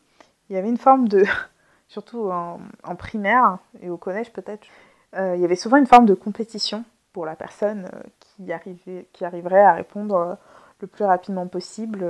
il 0.49 0.55
y 0.55 0.59
avait 0.59 0.69
une 0.69 0.79
forme 0.79 1.09
de, 1.09 1.25
surtout 1.89 2.31
en, 2.31 2.61
primaire 2.97 3.59
et 3.81 3.91
au 3.91 3.97
collège 3.97 4.33
peut-être, 4.33 4.67
euh, 5.15 5.35
il 5.37 5.41
y 5.41 5.45
avait 5.45 5.57
souvent 5.57 5.77
une 5.77 5.87
forme 5.87 6.07
de 6.07 6.15
compétition 6.15 6.85
pour 7.13 7.27
la 7.27 7.37
personne 7.37 7.89
euh, 7.95 8.03
qui, 8.21 8.53
arrivait, 8.53 9.09
qui 9.13 9.25
arriverait 9.25 9.65
à 9.65 9.73
répondre 9.73 10.17
euh, 10.17 10.35
le 10.81 10.87
plus 10.87 11.05
rapidement 11.05 11.47
possible 11.47 12.05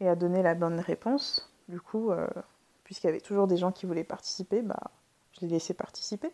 et 0.00 0.08
à 0.08 0.14
donner 0.14 0.42
la 0.42 0.54
bonne 0.54 0.78
réponse. 0.78 1.50
Du 1.68 1.80
coup, 1.80 2.10
puisqu'il 2.82 3.06
y 3.06 3.08
avait 3.08 3.22
toujours 3.22 3.46
des 3.46 3.56
gens 3.56 3.72
qui 3.72 3.86
voulaient 3.86 4.04
participer, 4.04 4.60
bah, 4.60 4.78
je 5.32 5.46
les 5.46 5.52
laissais 5.52 5.72
participer 5.72 6.30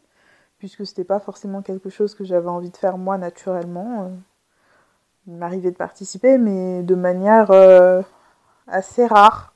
puisque 0.59 0.85
c'était 0.85 1.05
pas 1.05 1.21
forcément 1.21 1.63
quelque 1.63 1.89
chose 1.89 2.15
que 2.15 2.23
j'avais 2.23 2.49
envie 2.49 2.71
de 2.71 2.77
faire 2.77 2.99
moi 2.99 3.19
naturellement. 3.19 4.13
Euh, 5.29 5.33
il 5.33 5.37
m'arrivait 5.37 5.71
de 5.71 5.77
participer, 5.77 6.39
mais 6.39 6.83
de 6.83 6.95
manière 6.95 7.51
euh, 7.51 8.03
assez 8.67 9.07
rare, 9.07 9.55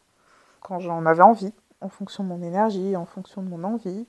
quand 0.60 0.80
j'en 0.80 1.04
avais 1.06 1.22
envie, 1.22 1.52
en 1.80 1.88
fonction 1.88 2.24
de 2.24 2.28
mon 2.28 2.42
énergie, 2.42 2.96
en 2.96 3.06
fonction 3.06 3.42
de 3.42 3.48
mon 3.48 3.64
envie. 3.64 4.06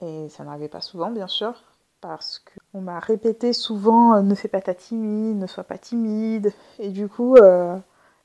Et 0.00 0.28
ça 0.28 0.44
n'arrivait 0.44 0.68
pas 0.68 0.80
souvent, 0.80 1.10
bien 1.10 1.28
sûr, 1.28 1.62
parce 2.00 2.42
qu'on 2.72 2.80
m'a 2.80 2.98
répété 2.98 3.52
souvent 3.52 4.14
euh, 4.14 4.22
ne 4.22 4.34
fais 4.34 4.48
pas 4.48 4.60
ta 4.60 4.74
timide, 4.74 5.38
ne 5.38 5.46
sois 5.46 5.64
pas 5.64 5.78
timide. 5.78 6.52
Et 6.78 6.90
du 6.90 7.08
coup, 7.08 7.36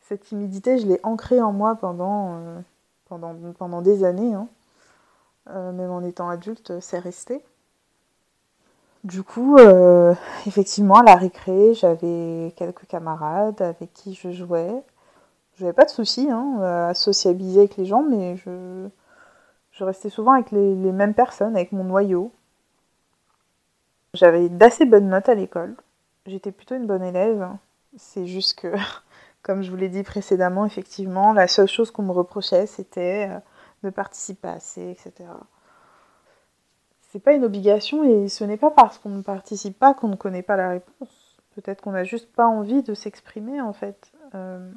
cette 0.01 0.21
timidité, 0.21 0.77
je 0.79 0.87
l'ai 0.87 0.99
ancrée 1.03 1.41
en 1.41 1.51
moi 1.51 1.75
pendant, 1.75 2.39
pendant, 3.05 3.35
pendant 3.57 3.81
des 3.81 4.03
années. 4.03 4.33
Hein. 4.33 4.47
Euh, 5.49 5.71
même 5.71 5.91
en 5.91 6.01
étant 6.01 6.29
adulte, 6.29 6.79
c'est 6.81 6.99
resté. 6.99 7.41
Du 9.07 9.23
coup, 9.23 9.55
euh, 9.57 10.13
effectivement, 10.47 10.95
à 10.95 11.03
la 11.03 11.15
récré, 11.15 11.73
j'avais 11.73 12.53
quelques 12.57 12.85
camarades 12.87 13.61
avec 13.61 13.93
qui 13.93 14.13
je 14.15 14.31
jouais. 14.31 14.83
j'avais 15.57 15.71
pas 15.71 15.85
de 15.85 15.89
soucis 15.89 16.29
hein, 16.29 16.59
à 16.61 16.93
sociabiliser 16.93 17.59
avec 17.61 17.77
les 17.77 17.85
gens, 17.85 18.03
mais 18.03 18.35
je, 18.35 18.89
je 19.71 19.83
restais 19.85 20.09
souvent 20.09 20.33
avec 20.33 20.51
les, 20.51 20.75
mêmes 20.91 21.13
personnes, 21.13 21.55
avec 21.55 21.71
mon 21.71 21.85
noyau. 21.85 22.33
J'avais 24.13 24.49
d'assez 24.49 24.85
bonnes 24.85 25.07
notes 25.07 25.29
à 25.29 25.35
l'école. 25.35 25.75
J'étais 26.25 26.51
plutôt 26.51 26.75
une 26.75 26.85
bonne 26.85 27.03
élève. 27.03 27.47
C'est 27.95 28.27
juste 28.27 28.59
que, 28.59 28.73
comme 29.41 29.61
je 29.63 29.71
vous 29.71 29.77
l'ai 29.77 29.89
dit 29.89 30.03
précédemment, 30.03 30.65
effectivement, 30.65 31.31
la 31.31 31.47
seule 31.47 31.69
chose 31.69 31.91
qu'on 31.91 32.03
me 32.03 32.11
reprochait, 32.11 32.65
c'était 32.65 33.29
euh, 33.31 33.39
de 33.83 33.89
participer 33.89 34.49
assez, 34.49 34.89
etc. 34.89 35.29
C'est 37.07 37.19
pas 37.19 37.33
une 37.33 37.45
obligation 37.45 38.03
et 38.03 38.27
ce 38.27 38.43
n'est 38.43 38.57
pas 38.57 38.71
parce 38.71 38.97
qu'on 38.97 39.09
ne 39.09 39.21
participe 39.21 39.77
pas 39.77 39.93
qu'on 39.93 40.09
ne 40.09 40.15
connaît 40.15 40.41
pas 40.41 40.57
la 40.57 40.69
réponse. 40.69 41.37
Peut-être 41.55 41.81
qu'on 41.81 41.91
n'a 41.91 42.03
juste 42.03 42.31
pas 42.33 42.45
envie 42.45 42.83
de 42.83 42.93
s'exprimer 42.93 43.61
en 43.61 43.73
fait. 43.73 44.11
Euh, 44.35 44.69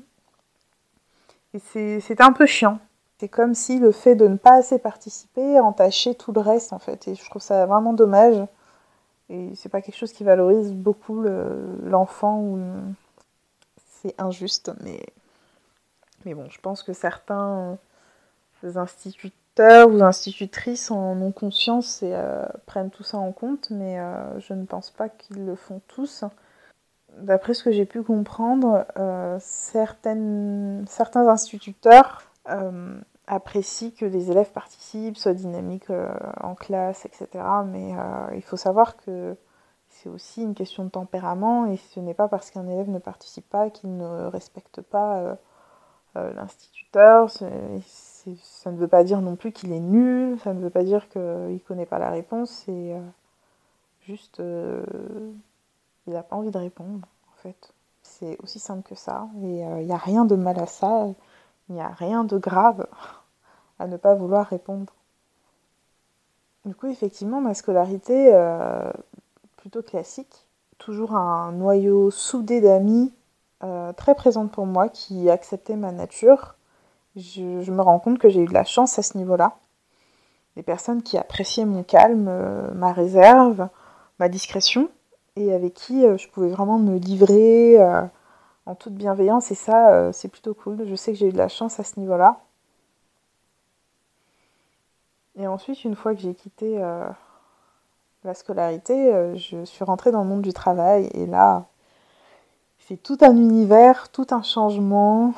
et 1.53 1.59
c'est 1.59 2.21
un 2.21 2.33
peu 2.33 2.47
chiant. 2.47 2.79
C'est 3.19 3.29
comme 3.29 3.55
si 3.55 3.79
le 3.79 3.93
fait 3.93 4.15
de 4.15 4.27
ne 4.29 4.37
pas 4.37 4.55
assez 4.55 4.79
participer 4.79 5.61
entachait 5.61 6.15
tout 6.15 6.33
le 6.33 6.41
reste 6.41 6.73
en 6.73 6.79
fait. 6.79 7.09
Et 7.09 7.15
je 7.15 7.25
trouve 7.29 7.43
ça 7.43 7.67
vraiment 7.67 7.93
dommage. 7.93 8.47
Et 9.29 9.55
c'est 9.55 9.69
pas 9.69 9.83
quelque 9.83 9.97
chose 9.97 10.13
qui 10.13 10.25
valorise 10.25 10.73
beaucoup 10.73 11.23
l'enfant 11.83 12.41
ou 12.41 12.59
c'est 13.77 14.19
injuste, 14.21 14.73
mais 14.83 15.01
mais 16.25 16.35
bon, 16.35 16.49
je 16.51 16.61
pense 16.61 16.83
que 16.83 16.93
certains 16.93 17.79
instituteurs 18.63 19.33
ou 19.61 20.03
institutrices 20.03 20.91
en 20.91 21.21
ont 21.21 21.33
conscience 21.33 22.03
et 22.03 22.13
euh, 22.15 22.47
prennent 22.67 22.91
tout 22.91 23.03
ça 23.03 23.19
en 23.19 23.33
compte, 23.33 23.69
mais 23.71 23.99
euh, 23.99 24.39
je 24.41 24.55
ne 24.55 24.65
pense 24.65 24.91
pas 24.91 25.09
qu'ils 25.09 25.45
le 25.45 25.55
font 25.55 25.81
tous. 25.89 26.25
D'après 27.19 27.55
ce 27.55 27.65
que 27.65 27.71
j'ai 27.71 27.85
pu 27.85 28.03
comprendre, 28.03 28.87
euh, 28.97 29.37
certains 29.41 31.29
instituteurs 31.29 32.23
apprécient 33.27 33.91
que 33.91 34.07
les 34.07 34.31
élèves 34.31 34.51
participent, 34.51 35.17
soient 35.17 35.35
dynamiques 35.35 35.91
en 36.41 36.55
classe, 36.55 37.05
etc. 37.05 37.29
Mais 37.67 37.93
il 38.35 38.43
faut 38.43 38.57
savoir 38.57 38.97
que 38.97 39.37
c'est 39.89 40.09
aussi 40.09 40.43
une 40.43 40.55
question 40.55 40.85
de 40.85 40.89
tempérament 40.89 41.67
et 41.67 41.77
ce 41.77 42.01
n'est 42.01 42.15
pas 42.15 42.27
parce 42.27 42.51
qu'un 42.51 42.67
élève 42.67 42.89
ne 42.89 42.99
participe 42.99 43.49
pas 43.49 43.71
qu'il 43.71 43.97
ne 43.97 44.27
respecte 44.27 44.81
pas 44.81 45.37
l'instituteur. 46.15 47.31
ça 47.31 48.71
ne 48.71 48.77
veut 48.77 48.89
pas 48.89 49.05
dire 49.05 49.21
non 49.21 49.37
plus 49.37 49.53
qu'il 49.53 49.73
est 49.73 49.81
nul, 49.81 50.39
ça 50.41 50.53
ne 50.53 50.61
veut 50.61 50.71
pas 50.71 50.83
dire 50.83 51.09
qu'il 51.09 51.21
ne 51.21 51.59
connaît 51.59 51.87
pas 51.87 51.99
la 51.99 52.11
réponse, 52.11 52.51
c'est 52.65 52.95
euh, 52.95 53.01
juste 54.07 54.43
il 56.07 56.13
n'a 56.13 56.23
pas 56.23 56.37
envie 56.37 56.51
de 56.51 56.59
répondre 56.59 57.07
en 57.33 57.43
fait. 57.43 57.73
C'est 58.03 58.39
aussi 58.43 58.59
simple 58.59 58.89
que 58.89 58.95
ça 58.95 59.29
et 59.43 59.61
il 59.61 59.87
n'y 59.87 59.93
a 59.93 59.97
rien 59.99 60.25
de 60.25 60.35
mal 60.35 60.59
à 60.59 60.67
ça, 60.67 61.07
il 61.69 61.75
n'y 61.75 61.81
a 61.81 61.89
rien 61.89 62.25
de 62.25 62.39
grave 62.39 62.87
à 63.79 63.87
ne 63.87 63.97
pas 63.97 64.15
vouloir 64.15 64.47
répondre. 64.47 64.93
Du 66.67 66.75
coup, 66.75 66.89
effectivement, 66.89 67.41
ma 67.41 67.55
scolarité, 67.55 68.33
plutôt 69.57 69.83
classique. 69.83 70.47
Toujours 70.79 71.15
un 71.15 71.53
noyau 71.53 72.11
soudé 72.11 72.61
d'amis 72.61 73.13
euh, 73.63 73.93
très 73.93 74.15
présente 74.15 74.51
pour 74.51 74.65
moi 74.65 74.89
qui 74.89 75.29
acceptait 75.29 75.77
ma 75.77 75.93
nature. 75.93 76.55
Je, 77.17 77.71
me 77.71 77.83
rends 77.83 77.99
compte 77.99 78.19
que 78.19 78.29
j'ai 78.29 78.41
eu 78.41 78.47
de 78.47 78.55
la 78.55 78.65
chance 78.65 78.99
à 78.99 79.03
ce 79.03 79.19
niveau-là. 79.19 79.57
Des 80.57 80.63
personnes 80.63 81.03
qui 81.03 81.19
appréciaient 81.19 81.67
mon 81.67 81.83
calme, 81.83 82.27
euh, 82.29 82.73
ma 82.73 82.93
réserve, 82.93 83.69
ma 84.19 84.29
discrétion 84.29 84.89
et 85.37 85.53
avec 85.53 85.75
qui 85.75 86.05
euh, 86.05 86.17
je 86.17 86.29
pouvais 86.29 86.49
vraiment 86.49 86.79
me 86.79 86.97
livrer 86.99 87.79
en 88.67 88.75
toute 88.75 88.95
bienveillance 88.95 89.51
et 89.51 89.55
ça 89.55 90.13
c'est 90.13 90.29
plutôt 90.29 90.55
cool. 90.55 90.87
Je 90.87 90.95
sais 90.95 91.13
que 91.13 91.19
j'ai 91.19 91.29
eu 91.29 91.33
de 91.33 91.39
la 91.39 91.49
chance 91.49 91.79
à 91.81 91.85
ce 91.85 92.01
niveau-là. 92.01 92.41
Et 95.37 95.47
ensuite, 95.47 95.85
une 95.85 95.97
fois 95.97 96.15
que 96.15 96.21
j'ai 96.21 96.35
quitté 96.35 96.79
la 98.25 98.35
scolarité, 98.35 99.35
je 99.37 99.65
suis 99.65 99.85
rentrée 99.85 100.13
dans 100.13 100.23
le 100.23 100.29
monde 100.29 100.43
du 100.43 100.53
travail 100.53 101.09
et 101.15 101.27
là, 101.27 101.67
c'est 102.91 102.97
tout 102.97 103.19
un 103.21 103.37
univers, 103.37 104.09
tout 104.11 104.27
un 104.33 104.43
changement. 104.43 105.33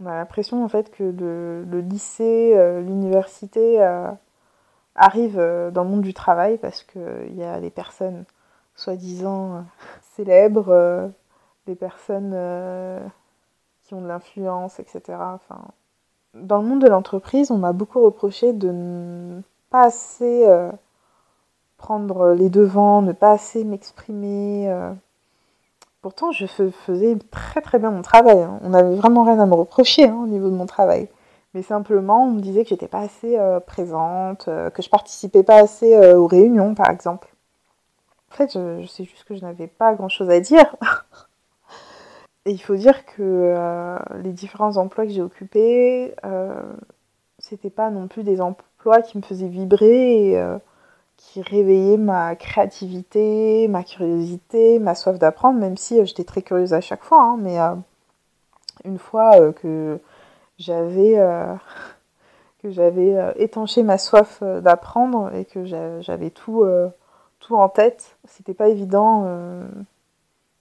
On 0.00 0.06
a 0.06 0.16
l'impression 0.16 0.64
en 0.64 0.68
fait 0.68 0.90
que 0.90 1.04
le, 1.04 1.80
lycée, 1.80 2.52
euh, 2.56 2.80
l'université 2.80 3.80
euh, 3.80 4.10
arrive 4.96 5.36
dans 5.72 5.84
le 5.84 5.88
monde 5.88 6.00
du 6.00 6.14
travail 6.14 6.58
parce 6.58 6.82
qu'il 6.82 7.36
y 7.36 7.44
a 7.44 7.60
des 7.60 7.70
personnes 7.70 8.24
soi-disant 8.74 9.64
célèbres, 10.16 11.12
des 11.68 11.76
personnes 11.76 12.36
qui 13.84 13.94
ont 13.94 14.02
de 14.02 14.08
l'influence, 14.08 14.80
etc. 14.80 15.16
Dans 16.34 16.60
le 16.60 16.66
monde 16.66 16.82
de 16.82 16.88
l'entreprise, 16.88 17.52
on 17.52 17.58
m'a 17.58 17.72
beaucoup 17.72 18.02
reproché 18.02 18.52
de 18.52 18.72
ne 18.72 19.42
pas 19.70 19.84
assez 19.84 20.44
prendre 21.76 22.30
les 22.32 22.50
devants, 22.50 23.00
ne 23.00 23.12
pas 23.12 23.30
assez 23.30 23.62
m'exprimer. 23.62 24.68
Euh. 26.04 26.08
Pourtant, 26.08 26.32
je 26.32 26.46
faisais 26.46 27.16
très 27.30 27.60
très 27.60 27.78
bien 27.78 27.90
mon 27.90 28.02
travail. 28.02 28.42
Hein. 28.42 28.58
On 28.62 28.70
n'avait 28.70 28.96
vraiment 28.96 29.24
rien 29.24 29.38
à 29.38 29.46
me 29.46 29.54
reprocher 29.54 30.08
hein, 30.08 30.20
au 30.22 30.26
niveau 30.26 30.50
de 30.50 30.54
mon 30.54 30.66
travail. 30.66 31.08
Mais 31.54 31.62
simplement, 31.62 32.24
on 32.24 32.32
me 32.32 32.40
disait 32.40 32.64
que 32.64 32.70
j'étais 32.70 32.88
pas 32.88 33.00
assez 33.00 33.38
euh, 33.38 33.60
présente, 33.60 34.48
euh, 34.48 34.70
que 34.70 34.82
je 34.82 34.90
participais 34.90 35.42
pas 35.42 35.56
assez 35.56 35.96
aux 36.14 36.26
réunions, 36.26 36.74
par 36.74 36.90
exemple. 36.90 37.28
En 38.32 38.36
fait, 38.36 38.52
je, 38.52 38.86
sais 38.86 39.04
juste 39.04 39.24
que 39.24 39.34
je 39.34 39.42
n'avais 39.42 39.68
pas 39.68 39.94
grand-chose 39.94 40.30
à 40.30 40.40
dire. 40.40 40.74
Et 42.46 42.50
il 42.50 42.58
faut 42.58 42.74
dire 42.74 43.06
que 43.06 43.54
les 44.22 44.32
différents 44.32 44.76
emplois 44.76 45.06
que 45.06 45.12
j'ai 45.12 45.22
occupés, 45.22 46.14
c'était 47.38 47.70
pas 47.70 47.88
non 47.88 48.06
plus 48.06 48.22
des 48.22 48.42
emplois 48.42 49.00
qui 49.00 49.16
me 49.16 49.22
faisaient 49.22 49.48
vibrer 49.48 50.36
qui 51.16 51.42
réveillait 51.42 51.96
ma 51.96 52.36
créativité, 52.36 53.68
ma 53.68 53.82
curiosité, 53.82 54.78
ma 54.78 54.94
soif 54.94 55.18
d'apprendre, 55.18 55.58
même 55.58 55.76
si 55.76 55.98
euh, 55.98 56.04
j'étais 56.04 56.24
très 56.24 56.42
curieuse 56.42 56.74
à 56.74 56.80
chaque 56.80 57.02
fois. 57.02 57.22
Hein, 57.22 57.36
mais 57.40 57.60
euh, 57.60 57.74
une 58.84 58.98
fois 58.98 59.40
euh, 59.40 59.52
que 59.52 59.98
j'avais 60.58 61.16
que 62.62 62.70
j'avais 62.70 63.14
étanché 63.36 63.82
ma 63.82 63.98
soif 63.98 64.42
d'apprendre 64.42 65.34
et 65.34 65.44
que 65.44 65.64
j'avais 65.64 66.30
tout, 66.30 66.64
tout 67.40 67.56
en 67.56 67.68
tête, 67.68 68.16
c'était 68.26 68.54
pas 68.54 68.68
évident 68.68 69.24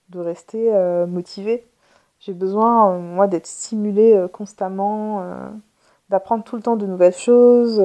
de 0.09 0.19
rester 0.19 0.69
motivée. 1.07 1.65
J'ai 2.19 2.33
besoin, 2.33 2.97
moi, 2.97 3.27
d'être 3.27 3.47
stimulée 3.47 4.25
constamment, 4.33 5.23
d'apprendre 6.09 6.43
tout 6.43 6.57
le 6.57 6.61
temps 6.61 6.75
de 6.75 6.85
nouvelles 6.85 7.15
choses. 7.15 7.81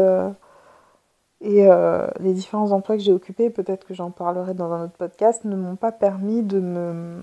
Et 1.41 1.67
euh, 1.69 2.09
les 2.19 2.33
différents 2.33 2.73
emplois 2.73 2.97
que 2.97 3.03
j'ai 3.03 3.13
occupés, 3.13 3.51
peut-être 3.51 3.87
que 3.87 3.95
j'en 3.95 4.11
parlerai 4.11 4.55
dans 4.55 4.73
un 4.73 4.85
autre 4.85 4.97
podcast, 4.97 5.45
ne 5.45 5.55
m'ont 5.57 5.77
pas 5.77 5.93
permis 5.93 6.43
de 6.43 6.59
me 6.59 7.23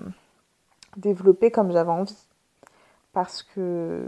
développer 0.98 1.51
comme 1.51 1.72
j'avais 1.72 1.91
envie. 1.91 2.17
Parce 3.12 3.43
que 3.43 4.07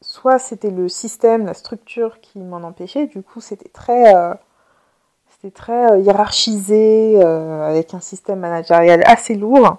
soit 0.00 0.38
c'était 0.38 0.70
le 0.70 0.88
système, 0.88 1.46
la 1.46 1.54
structure 1.54 2.20
qui 2.20 2.38
m'en 2.38 2.58
empêchait, 2.58 3.06
du 3.06 3.22
coup 3.22 3.40
c'était 3.40 3.68
très, 3.68 4.14
euh, 4.14 4.34
euh, 5.44 5.98
hiérarchisé, 5.98 7.22
avec 7.22 7.94
un 7.94 8.00
système 8.00 8.40
managérial 8.40 9.02
assez 9.06 9.34
lourd, 9.34 9.76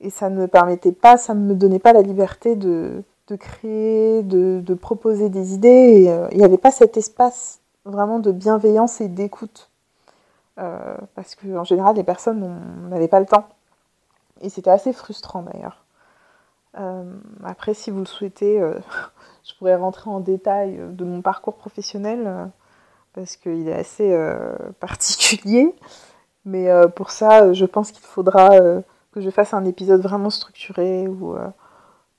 et 0.00 0.10
ça 0.10 0.28
ne 0.30 0.36
me 0.42 0.48
permettait 0.48 0.92
pas, 0.92 1.16
ça 1.16 1.34
ne 1.34 1.40
me 1.40 1.54
donnait 1.54 1.78
pas 1.78 1.92
la 1.92 2.02
liberté 2.02 2.56
de, 2.56 3.02
de 3.28 3.36
créer, 3.36 4.22
de, 4.22 4.74
proposer 4.74 5.28
des 5.28 5.54
idées. 5.54 6.06
Euh, 6.08 6.28
il 6.32 6.38
n'y 6.38 6.44
avait 6.44 6.58
pas 6.58 6.70
cet 6.70 6.96
espace 6.96 7.60
vraiment 7.84 8.18
de 8.18 8.32
bienveillance 8.32 9.00
et 9.00 9.08
d'écoute. 9.08 9.70
Euh, 10.58 10.96
parce 11.14 11.34
qu'en 11.34 11.64
général, 11.64 11.96
les 11.96 12.04
personnes 12.04 12.88
n'avaient 12.88 13.08
pas 13.08 13.20
le 13.20 13.26
temps. 13.26 13.48
Et 14.40 14.48
c'était 14.48 14.70
assez 14.70 14.92
frustrant 14.92 15.42
d'ailleurs. 15.42 15.84
Euh, 16.78 17.04
après, 17.44 17.72
si 17.72 17.90
vous 17.90 18.00
le 18.00 18.06
souhaitez, 18.06 18.60
je 19.44 19.54
pourrais 19.58 19.76
rentrer 19.76 20.10
en 20.10 20.20
détail 20.20 20.78
de 20.90 21.04
mon 21.04 21.22
parcours 21.22 21.54
professionnel 21.54 22.50
parce 23.14 23.36
qu'il 23.36 23.68
est 23.68 23.74
assez 23.74 24.16
particulier. 24.80 25.74
Mais 26.44 26.68
pour 26.94 27.10
ça, 27.10 27.54
je 27.54 27.64
pense 27.64 27.90
qu'il 27.90 28.04
faudra 28.04 28.50
que 29.12 29.20
je 29.20 29.30
fasse 29.30 29.54
un 29.54 29.64
épisode 29.64 30.02
vraiment 30.02 30.28
structuré 30.28 31.08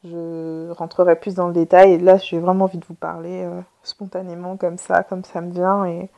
je 0.05 0.71
rentrerai 0.71 1.15
plus 1.15 1.35
dans 1.35 1.47
le 1.47 1.53
détail. 1.53 1.93
Et 1.93 1.97
là, 1.97 2.17
j'ai 2.17 2.39
vraiment 2.39 2.65
envie 2.65 2.77
de 2.77 2.85
vous 2.85 2.93
parler 2.95 3.43
euh, 3.43 3.61
spontanément, 3.83 4.57
comme 4.57 4.77
ça, 4.77 5.03
comme 5.03 5.23
ça 5.23 5.41
me 5.41 5.51
vient. 5.51 5.85
Et, 5.85 6.09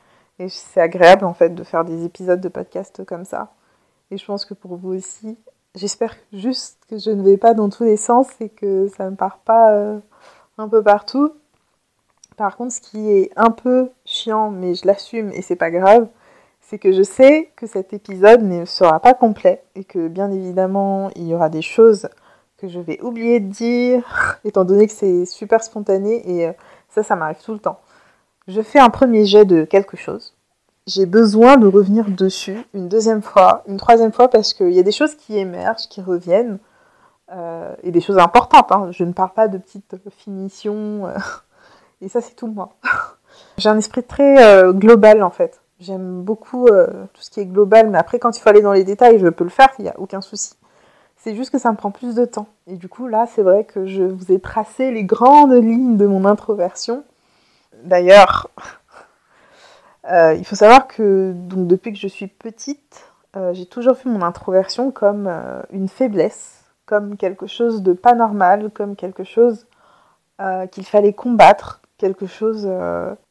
c'est 0.48 0.80
agréable, 0.80 1.24
en 1.24 1.34
fait, 1.34 1.50
de 1.50 1.64
faire 1.64 1.84
des 1.84 2.04
épisodes 2.04 2.40
de 2.40 2.48
podcast 2.48 3.04
comme 3.04 3.24
ça. 3.24 3.52
Et 4.12 4.18
je 4.18 4.24
pense 4.24 4.44
que 4.44 4.54
pour 4.54 4.76
vous 4.76 4.94
aussi, 4.94 5.36
j'espère 5.74 6.14
juste 6.32 6.78
que 6.88 6.96
je 6.96 7.10
ne 7.10 7.22
vais 7.22 7.36
pas 7.36 7.54
dans 7.54 7.68
tous 7.68 7.82
les 7.82 7.96
sens 7.96 8.28
et 8.40 8.48
que 8.48 8.86
ça 8.96 9.10
ne 9.10 9.16
part 9.16 9.38
pas 9.38 9.72
euh, 9.72 9.98
un 10.56 10.68
peu 10.68 10.80
partout. 10.80 11.32
Par 12.36 12.56
contre, 12.56 12.72
ce 12.72 12.80
qui 12.80 13.10
est 13.10 13.32
un 13.34 13.50
peu 13.50 13.90
chiant, 14.04 14.50
mais 14.50 14.76
je 14.76 14.86
l'assume 14.86 15.32
et 15.32 15.42
c'est 15.42 15.56
pas 15.56 15.72
grave, 15.72 16.06
c'est 16.60 16.78
que 16.78 16.92
je 16.92 17.02
sais 17.02 17.50
que 17.56 17.66
cet 17.66 17.92
épisode 17.92 18.42
ne 18.42 18.64
sera 18.64 19.00
pas 19.00 19.14
complet 19.14 19.64
et 19.74 19.82
que 19.82 20.06
bien 20.06 20.30
évidemment, 20.30 21.10
il 21.16 21.26
y 21.26 21.34
aura 21.34 21.48
des 21.48 21.62
choses 21.62 22.08
que 22.58 22.68
je 22.68 22.80
vais 22.80 23.00
oublier 23.02 23.40
de 23.40 23.50
dire, 23.50 24.38
étant 24.44 24.64
donné 24.64 24.86
que 24.88 24.92
c'est 24.92 25.24
super 25.24 25.62
spontané 25.62 26.28
et 26.28 26.48
euh, 26.48 26.52
ça, 26.88 27.02
ça 27.02 27.14
m'arrive 27.14 27.38
tout 27.42 27.52
le 27.52 27.60
temps. 27.60 27.78
Je 28.48 28.60
fais 28.62 28.80
un 28.80 28.90
premier 28.90 29.24
jet 29.24 29.44
de 29.44 29.64
quelque 29.64 29.96
chose. 29.96 30.34
J'ai 30.86 31.06
besoin 31.06 31.56
de 31.56 31.66
revenir 31.66 32.10
dessus 32.10 32.58
une 32.74 32.88
deuxième 32.88 33.22
fois, 33.22 33.62
une 33.68 33.76
troisième 33.76 34.12
fois, 34.12 34.28
parce 34.28 34.54
qu'il 34.54 34.72
y 34.72 34.78
a 34.78 34.82
des 34.82 34.92
choses 34.92 35.14
qui 35.14 35.38
émergent, 35.38 35.88
qui 35.88 36.00
reviennent, 36.02 36.58
euh, 37.30 37.74
et 37.82 37.90
des 37.90 38.00
choses 38.00 38.18
importantes. 38.18 38.72
Hein. 38.72 38.88
Je 38.90 39.04
ne 39.04 39.12
parle 39.12 39.32
pas 39.34 39.48
de 39.48 39.58
petites 39.58 39.96
finitions, 40.16 41.06
euh, 41.06 41.14
et 42.00 42.08
ça, 42.08 42.20
c'est 42.20 42.34
tout 42.34 42.48
moi. 42.48 42.70
J'ai 43.58 43.68
un 43.68 43.78
esprit 43.78 44.02
très 44.02 44.72
global, 44.72 45.22
en 45.22 45.30
fait. 45.30 45.60
J'aime 45.78 46.22
beaucoup 46.22 46.66
tout 46.66 47.22
ce 47.22 47.30
qui 47.30 47.38
est 47.38 47.46
global, 47.46 47.88
mais 47.88 47.98
après, 47.98 48.18
quand 48.18 48.36
il 48.36 48.40
faut 48.40 48.48
aller 48.48 48.62
dans 48.62 48.72
les 48.72 48.82
détails, 48.82 49.20
je 49.20 49.28
peux 49.28 49.44
le 49.44 49.50
faire, 49.50 49.68
il 49.78 49.82
n'y 49.82 49.88
a 49.88 49.98
aucun 50.00 50.20
souci. 50.20 50.57
C'est 51.18 51.34
juste 51.34 51.50
que 51.50 51.58
ça 51.58 51.72
me 51.72 51.76
prend 51.76 51.90
plus 51.90 52.14
de 52.14 52.24
temps. 52.24 52.46
Et 52.68 52.76
du 52.76 52.88
coup, 52.88 53.08
là, 53.08 53.26
c'est 53.26 53.42
vrai 53.42 53.64
que 53.64 53.86
je 53.86 54.04
vous 54.04 54.30
ai 54.30 54.38
tracé 54.38 54.92
les 54.92 55.02
grandes 55.02 55.52
lignes 55.52 55.96
de 55.96 56.06
mon 56.06 56.24
introversion. 56.24 57.02
D'ailleurs, 57.82 58.50
euh, 60.10 60.34
il 60.34 60.44
faut 60.44 60.54
savoir 60.54 60.86
que 60.86 61.32
donc, 61.34 61.66
depuis 61.66 61.92
que 61.92 61.98
je 61.98 62.06
suis 62.06 62.28
petite, 62.28 63.10
euh, 63.36 63.52
j'ai 63.52 63.66
toujours 63.66 63.94
vu 63.94 64.08
mon 64.08 64.22
introversion 64.22 64.92
comme 64.92 65.26
euh, 65.26 65.60
une 65.70 65.88
faiblesse, 65.88 66.62
comme 66.86 67.16
quelque 67.16 67.48
chose 67.48 67.82
de 67.82 67.92
pas 67.92 68.14
normal, 68.14 68.70
comme 68.72 68.96
quelque 68.96 69.24
chose 69.24 69.66
qu'il 70.70 70.86
fallait 70.86 71.14
combattre, 71.14 71.80
quelque 71.96 72.26
chose, 72.26 72.70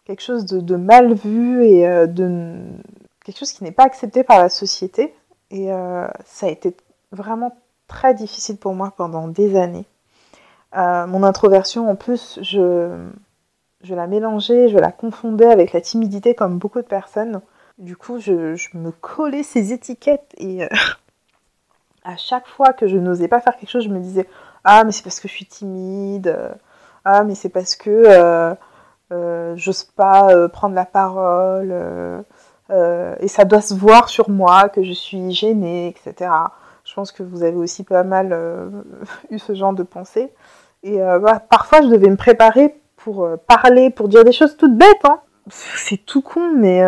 quelque 0.04 0.20
chose 0.20 0.46
de, 0.46 0.60
de, 0.60 0.76
mal 0.76 1.14
vu 1.14 1.64
et 1.64 1.88
de 2.06 2.54
quelque 3.24 3.38
chose 3.38 3.54
qui 3.54 3.64
n'est 3.64 3.72
pas 3.72 3.86
accepté 3.86 4.26
par 4.26 4.40
la 4.40 4.50
société. 4.50 5.16
Et 5.50 5.70
ça 6.26 6.48
a 6.48 6.50
été 6.50 6.76
vraiment 7.14 7.56
très 7.88 8.14
difficile 8.14 8.58
pour 8.58 8.74
moi 8.74 8.94
pendant 8.96 9.28
des 9.28 9.58
années. 9.58 9.86
Euh, 10.76 11.08
mon 11.08 11.24
introversion, 11.24 11.90
en 11.90 11.96
plus, 11.96 12.40
je, 12.42 12.92
la 13.90 14.08
mélangeais, 14.08 14.68
je 14.70 14.78
la 14.78 14.92
confondais 14.92 15.50
avec 15.50 15.74
la 15.74 15.82
timidité 15.82 16.36
comme 16.36 16.58
beaucoup 16.58 16.82
de 16.82 16.88
personnes. 16.88 17.42
Du 17.78 17.96
coup, 17.96 18.20
je, 18.20 18.56
me 18.74 18.92
collais 18.92 19.44
ces 19.44 19.74
étiquettes 19.74 20.34
et 20.38 20.64
euh, 20.64 20.68
à 22.04 22.18
chaque 22.18 22.48
fois 22.48 22.74
que 22.74 22.88
je 22.88 22.98
n'osais 22.98 23.28
pas 23.28 23.40
faire 23.40 23.56
quelque 23.58 23.70
chose, 23.70 23.86
je 23.86 23.90
me 23.90 24.00
disais 24.00 24.28
Ah, 24.64 24.84
mais 24.84 24.92
c'est 24.92 25.04
parce 25.04 25.20
que 25.20 25.28
je 25.28 25.34
suis 25.34 25.46
timide. 25.46 26.36
Ah, 27.06 27.24
mais 27.24 27.36
c'est 27.36 27.50
parce 27.50 27.76
que 27.76 28.56
euh, 29.12 29.56
j'ose 29.56 29.84
pas 29.86 30.48
prendre 30.50 30.76
la 30.76 30.86
parole. 30.86 31.74
et 32.72 33.28
ça 33.28 33.46
doit 33.46 33.62
se 33.62 33.74
voir 33.74 34.10
sur 34.10 34.30
moi 34.30 34.70
que 34.70 34.84
je 34.84 34.92
suis 34.92 35.32
gênée, 35.32 35.88
etc. 35.88 36.30
Pense 36.98 37.12
que 37.12 37.22
vous 37.22 37.44
avez 37.44 37.56
aussi 37.56 37.84
pas 37.84 38.02
mal 38.02 38.30
euh, 38.34 38.70
eu 39.30 39.38
ce 39.38 39.54
genre 39.54 39.74
de 39.74 39.84
pensée. 39.84 40.34
Et 40.82 41.00
euh, 41.00 41.20
parfois, 41.48 41.84
je 41.84 41.90
devais 41.90 42.10
me 42.10 42.16
préparer 42.16 42.74
pour 42.96 43.24
euh, 43.24 43.38
parler, 43.38 43.92
pour 43.92 44.08
dire 44.08 44.24
des 44.24 44.32
choses 44.32 44.58
toutes 44.58 44.76
bêtes. 44.76 45.06
Hein. 45.08 45.20
C'est 45.48 46.04
tout 46.04 46.24
con, 46.24 46.54
mais 46.56 46.82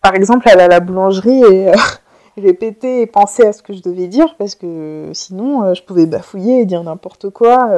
par 0.00 0.14
exemple, 0.14 0.48
aller 0.48 0.62
à 0.62 0.68
la 0.68 0.78
boulangerie 0.78 1.42
et 1.42 1.72
répéter 2.36 3.00
et 3.00 3.06
penser 3.08 3.44
à 3.44 3.52
ce 3.52 3.64
que 3.64 3.72
je 3.72 3.82
devais 3.82 4.06
dire, 4.06 4.36
parce 4.38 4.54
que 4.54 5.10
sinon, 5.12 5.74
je 5.74 5.82
pouvais 5.82 6.06
bafouiller 6.06 6.60
et 6.60 6.64
dire 6.64 6.84
n'importe 6.84 7.30
quoi. 7.30 7.68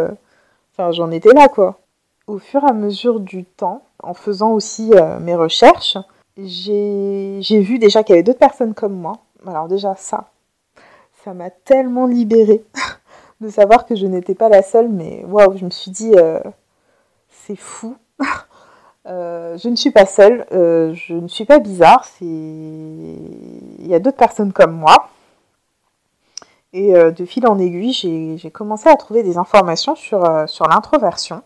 Enfin, 0.73 0.92
j'en 0.92 1.11
étais 1.11 1.33
là, 1.33 1.49
quoi. 1.49 1.80
Au 2.26 2.38
fur 2.38 2.62
et 2.62 2.68
à 2.68 2.75
mesure 2.75 3.21
du 3.21 3.47
temps, 3.47 3.87
en 4.02 4.12
faisant 4.12 4.52
aussi 4.52 4.92
mes 5.23 5.35
recherches, 5.35 5.97
j'ai 6.37 7.40
vu 7.40 7.78
déjà 7.78 8.02
qu'il 8.02 8.12
y 8.12 8.18
avait 8.18 8.23
d'autres 8.23 8.38
personnes 8.38 8.75
comme 8.75 8.94
moi. 8.94 9.14
Alors 9.47 9.66
déjà 9.66 9.94
ça, 9.97 10.28
ça 11.25 11.33
m'a 11.33 11.50
tellement 11.50 12.07
libérée 12.07 12.62
de 13.40 13.49
savoir 13.49 13.87
que 13.87 13.96
je 13.96 14.07
n'étais 14.07 14.35
pas 14.35 14.49
la 14.49 14.62
seule, 14.62 14.88
mais 14.88 15.25
waouh, 15.27 15.57
je 15.57 15.64
me 15.64 15.70
suis 15.70 15.90
dit, 15.90 16.12
euh, 16.14 16.40
c'est 17.29 17.57
fou. 17.57 17.96
Euh, 19.07 19.59
je 19.59 19.68
ne 19.68 19.77
suis 19.77 19.90
pas 19.90 20.07
seule, 20.07 20.46
euh, 20.53 20.94
je 20.94 21.12
ne 21.12 21.29
suis 21.29 21.44
pas 21.44 21.59
bizarre, 21.59 22.07
il 22.22 23.87
y 23.87 23.94
a 23.94 23.99
d'autres 23.99 24.16
personnes 24.16 24.51
comme 24.51 24.72
moi. 24.72 25.11
Et 26.72 26.94
de 26.94 27.25
fil 27.27 27.46
en 27.46 27.59
aiguille, 27.59 27.92
j'ai 27.92 28.51
commencé 28.51 28.88
à 28.88 28.96
trouver 28.96 29.22
des 29.22 29.37
informations 29.37 29.94
sur, 29.94 30.49
sur 30.49 30.66
l'introversion. 30.68 31.42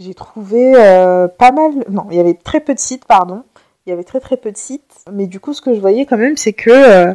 J'ai 0.00 0.14
trouvé 0.14 0.72
pas 1.36 1.52
mal, 1.52 1.84
non, 1.90 2.06
il 2.10 2.16
y 2.16 2.20
avait 2.20 2.32
très 2.32 2.60
peu 2.60 2.72
de 2.72 2.78
sites, 2.78 3.04
pardon. 3.04 3.42
Il 3.84 3.90
y 3.90 3.92
avait 3.92 4.04
très 4.04 4.20
très 4.20 4.38
peu 4.38 4.50
de 4.50 4.56
sites, 4.56 5.04
mais 5.12 5.26
du 5.26 5.38
coup, 5.38 5.52
ce 5.52 5.60
que 5.60 5.74
je 5.74 5.80
voyais 5.80 6.06
quand 6.06 6.16
même, 6.16 6.38
c'est 6.38 6.54
que 6.54 7.12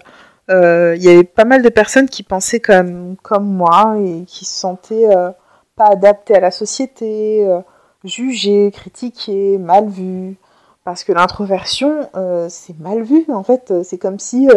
euh, 0.49 0.95
il 0.95 1.03
y 1.03 1.09
avait 1.09 1.23
pas 1.25 1.45
mal 1.45 1.61
de 1.61 1.69
personnes 1.69 2.07
qui 2.07 2.23
pensaient 2.23 2.61
comme, 2.61 3.17
comme 3.21 3.45
moi 3.45 3.97
et 3.99 4.23
qui 4.25 4.45
se 4.45 4.53
sentaient 4.59 5.13
euh, 5.13 5.31
pas 5.75 5.87
adaptées 5.87 6.35
à 6.35 6.39
la 6.39 6.51
société, 6.51 7.45
euh, 7.45 7.59
jugées, 8.03 8.71
critiquées, 8.71 9.57
mal 9.57 9.89
vues. 9.89 10.37
Parce 10.85 11.03
que 11.03 11.11
l'introversion, 11.11 12.09
c'est 12.47 12.79
mal 12.79 13.03
vu 13.03 13.25
en 13.27 13.43
fait. 13.43 13.73
C'est 13.83 13.97
comme 13.97 14.19
si 14.19 14.47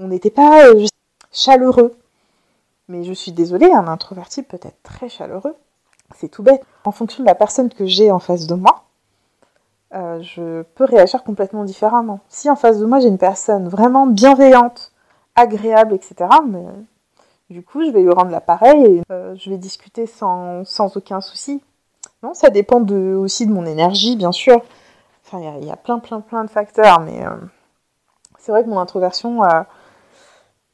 on 0.00 0.08
n'était 0.08 0.30
pas 0.30 0.64
chaleureux. 1.30 1.94
Mais 2.88 3.04
je 3.04 3.12
suis 3.12 3.30
désolée, 3.30 3.70
un 3.70 3.86
introverti 3.86 4.42
peut 4.42 4.58
être 4.60 4.82
très 4.82 5.08
chaleureux. 5.08 5.54
C'est 6.16 6.26
tout 6.26 6.42
bête. 6.42 6.64
En 6.84 6.90
fonction 6.90 7.22
de 7.22 7.28
la 7.28 7.36
personne 7.36 7.68
que 7.68 7.86
j'ai 7.86 8.10
en 8.10 8.18
face 8.18 8.48
de 8.48 8.56
moi, 8.56 8.82
je 9.92 10.62
peux 10.74 10.84
réagir 10.84 11.22
complètement 11.22 11.62
différemment. 11.62 12.18
Si 12.28 12.50
en 12.50 12.56
face 12.56 12.80
de 12.80 12.84
moi 12.84 12.98
j'ai 12.98 13.06
une 13.06 13.16
personne 13.16 13.68
vraiment 13.68 14.08
bienveillante, 14.08 14.91
agréable, 15.34 15.94
etc. 15.94 16.28
Mais 16.46 16.64
du 17.50 17.62
coup, 17.62 17.84
je 17.84 17.90
vais 17.90 18.02
lui 18.02 18.10
rendre 18.10 18.30
l'appareil 18.30 18.84
et 18.84 19.02
euh, 19.10 19.34
je 19.36 19.50
vais 19.50 19.58
discuter 19.58 20.06
sans, 20.06 20.64
sans, 20.64 20.96
aucun 20.96 21.20
souci. 21.20 21.62
Non, 22.22 22.34
ça 22.34 22.50
dépend 22.50 22.82
aussi 22.82 23.46
de 23.46 23.52
mon 23.52 23.66
énergie, 23.66 24.16
bien 24.16 24.32
sûr. 24.32 24.60
Enfin, 25.24 25.40
il 25.60 25.66
y, 25.66 25.70
a 25.70 25.76
plein, 25.76 25.98
plein, 25.98 26.20
plein 26.20 26.44
de 26.44 26.50
facteurs, 26.50 27.00
mais 27.00 27.24
euh, 27.24 27.30
c'est 28.38 28.52
vrai 28.52 28.64
que 28.64 28.68
mon 28.68 28.78
introversion, 28.78 29.44
euh, 29.44 29.62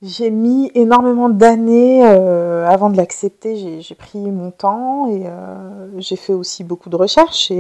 j'ai 0.03 0.31
mis 0.31 0.71
énormément 0.75 1.29
d'années 1.29 2.05
avant 2.05 2.91
de 2.91 2.97
l'accepter. 2.97 3.81
J'ai 3.81 3.95
pris 3.95 4.19
mon 4.19 4.51
temps 4.51 5.09
et 5.09 5.25
j'ai 5.97 6.17
fait 6.17 6.35
aussi 6.35 6.63
beaucoup 6.65 6.89
de 6.89 6.97
recherches 6.97 7.51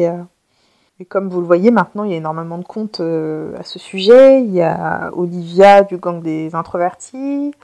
et 1.00 1.04
comme 1.04 1.28
vous 1.28 1.40
le 1.40 1.46
voyez 1.46 1.70
maintenant, 1.70 2.02
il 2.02 2.10
y 2.10 2.14
a 2.14 2.16
énormément 2.16 2.58
de 2.58 2.64
comptes 2.64 3.00
euh, 3.00 3.56
à 3.56 3.62
ce 3.62 3.78
sujet. 3.78 4.42
Il 4.42 4.52
y 4.52 4.62
a 4.62 5.10
Olivia 5.12 5.82
du 5.82 5.96
gang 5.96 6.20
des 6.20 6.56
introvertis. 6.56 7.54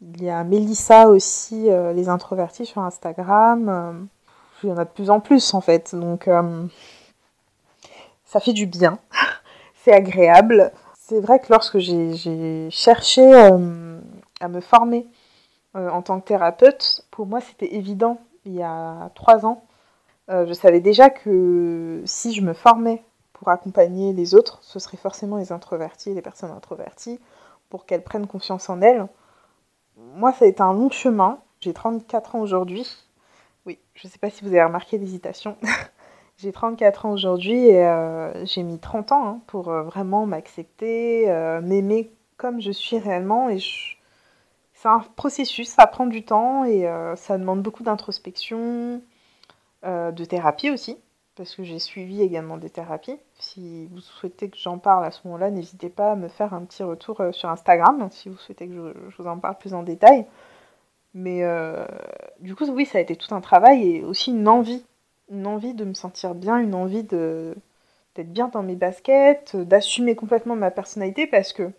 Il 0.00 0.22
y 0.22 0.30
a 0.30 0.42
Melissa 0.44 1.08
aussi, 1.08 1.70
euh, 1.70 1.92
les 1.92 2.08
introvertis 2.08 2.64
sur 2.64 2.80
Instagram. 2.80 3.68
Euh, 3.68 3.92
il 4.62 4.70
y 4.70 4.72
en 4.72 4.78
a 4.78 4.84
de 4.84 4.90
plus 4.90 5.10
en 5.10 5.20
plus 5.20 5.52
en 5.52 5.60
fait. 5.60 5.94
Donc 5.94 6.28
ça 8.24 8.40
fait 8.40 8.52
du 8.52 8.66
bien. 8.66 8.98
C'est 9.84 9.92
agréable. 9.92 10.72
C'est 10.98 11.20
vrai 11.20 11.38
que 11.38 11.46
lorsque 11.50 11.78
j'ai 11.78 12.68
cherché 12.70 13.22
à 13.32 14.48
me 14.48 14.60
former 14.60 15.06
en 15.74 16.02
tant 16.02 16.18
que 16.20 16.26
thérapeute, 16.26 17.02
pour 17.12 17.26
moi 17.26 17.40
c'était 17.40 17.72
évident 17.76 18.18
il 18.44 18.54
y 18.54 18.62
a 18.62 19.10
trois 19.14 19.46
ans 19.46 19.62
euh, 20.30 20.46
je 20.46 20.52
savais 20.52 20.80
déjà 20.80 21.08
que 21.08 22.02
si 22.04 22.34
je 22.34 22.42
me 22.42 22.52
formais 22.52 23.02
pour 23.32 23.48
accompagner 23.48 24.12
les 24.12 24.34
autres, 24.34 24.58
ce 24.62 24.78
serait 24.78 24.96
forcément 24.96 25.38
les 25.38 25.52
introvertis, 25.52 26.12
les 26.12 26.22
personnes 26.22 26.50
introverties, 26.50 27.18
pour 27.70 27.86
qu'elles 27.86 28.02
prennent 28.02 28.26
confiance 28.26 28.68
en 28.68 28.82
elles. 28.82 29.06
Moi, 29.96 30.32
ça 30.32 30.44
a 30.44 30.48
été 30.48 30.60
un 30.60 30.74
long 30.74 30.90
chemin. 30.90 31.38
J'ai 31.60 31.72
34 31.72 32.34
ans 32.34 32.40
aujourd'hui. 32.40 32.86
Oui, 33.64 33.78
je 33.94 34.06
ne 34.06 34.12
sais 34.12 34.18
pas 34.18 34.30
si 34.30 34.44
vous 34.44 34.50
avez 34.50 34.64
remarqué 34.64 34.98
l'hésitation. 34.98 35.56
j'ai 36.36 36.52
34 36.52 37.06
ans 37.06 37.12
aujourd'hui 37.12 37.66
et 37.66 37.86
euh, 37.86 38.44
j'ai 38.44 38.62
mis 38.62 38.78
30 38.78 39.12
ans 39.12 39.26
hein, 39.26 39.40
pour 39.46 39.68
euh, 39.68 39.82
vraiment 39.82 40.26
m'accepter, 40.26 41.26
m'aimer 41.62 42.12
comme 42.36 42.60
je 42.60 42.70
suis 42.70 42.98
réellement. 42.98 43.48
Et 43.48 43.58
c'est 44.74 44.88
un 44.88 45.00
processus, 45.16 45.68
ça 45.68 45.86
prend 45.86 46.06
du 46.06 46.24
temps 46.24 46.64
et 46.64 46.86
ça 47.16 47.38
demande 47.38 47.62
beaucoup 47.62 47.82
d'introspection, 47.82 49.00
euh, 49.84 50.10
de 50.10 50.24
thérapie 50.24 50.70
aussi, 50.70 50.98
parce 51.36 51.54
que 51.54 51.62
j'ai 51.62 51.78
suivi 51.78 52.20
également 52.20 52.56
des 52.56 52.68
thérapies. 52.68 53.16
Si 53.38 53.86
vous 53.86 54.00
souhaitez 54.00 54.50
que 54.50 54.56
j'en 54.58 54.78
parle 54.78 55.04
à 55.04 55.12
ce 55.12 55.20
moment-là, 55.26 55.50
n'hésitez 55.50 55.88
pas 55.88 56.12
à 56.12 56.16
me 56.16 56.26
faire 56.26 56.52
un 56.52 56.64
petit 56.64 56.82
retour 56.82 57.20
euh, 57.20 57.30
sur 57.30 57.48
Instagram, 57.48 58.08
si 58.10 58.28
vous 58.28 58.36
souhaitez 58.38 58.66
que 58.66 58.74
je, 58.74 59.22
vous 59.22 59.28
en 59.28 59.38
parle 59.38 59.56
plus 59.56 59.74
en 59.74 59.84
détail. 59.84 60.26
Mais 61.14 61.44
euh, 61.44 61.86
du 62.40 62.56
coup, 62.56 62.64
oui, 62.64 62.86
ça 62.86 62.98
a 62.98 63.00
été 63.00 63.14
tout 63.14 63.32
un 63.32 63.40
travail 63.40 63.88
et 63.88 64.04
aussi 64.04 64.32
une 64.32 64.48
envie, 64.48 64.84
une 65.30 65.46
envie 65.46 65.74
de 65.74 65.84
me 65.84 65.94
sentir 65.94 66.34
bien, 66.34 66.58
une 66.58 66.74
envie 66.74 67.04
d'être 67.04 68.32
bien 68.32 68.48
dans 68.48 68.64
mes 68.64 68.74
baskets, 68.74 69.54
d'assumer 69.54 70.16
complètement 70.16 70.56
ma 70.56 70.72
personnalité 70.72 71.28
parce 71.28 71.52
que 71.52 71.70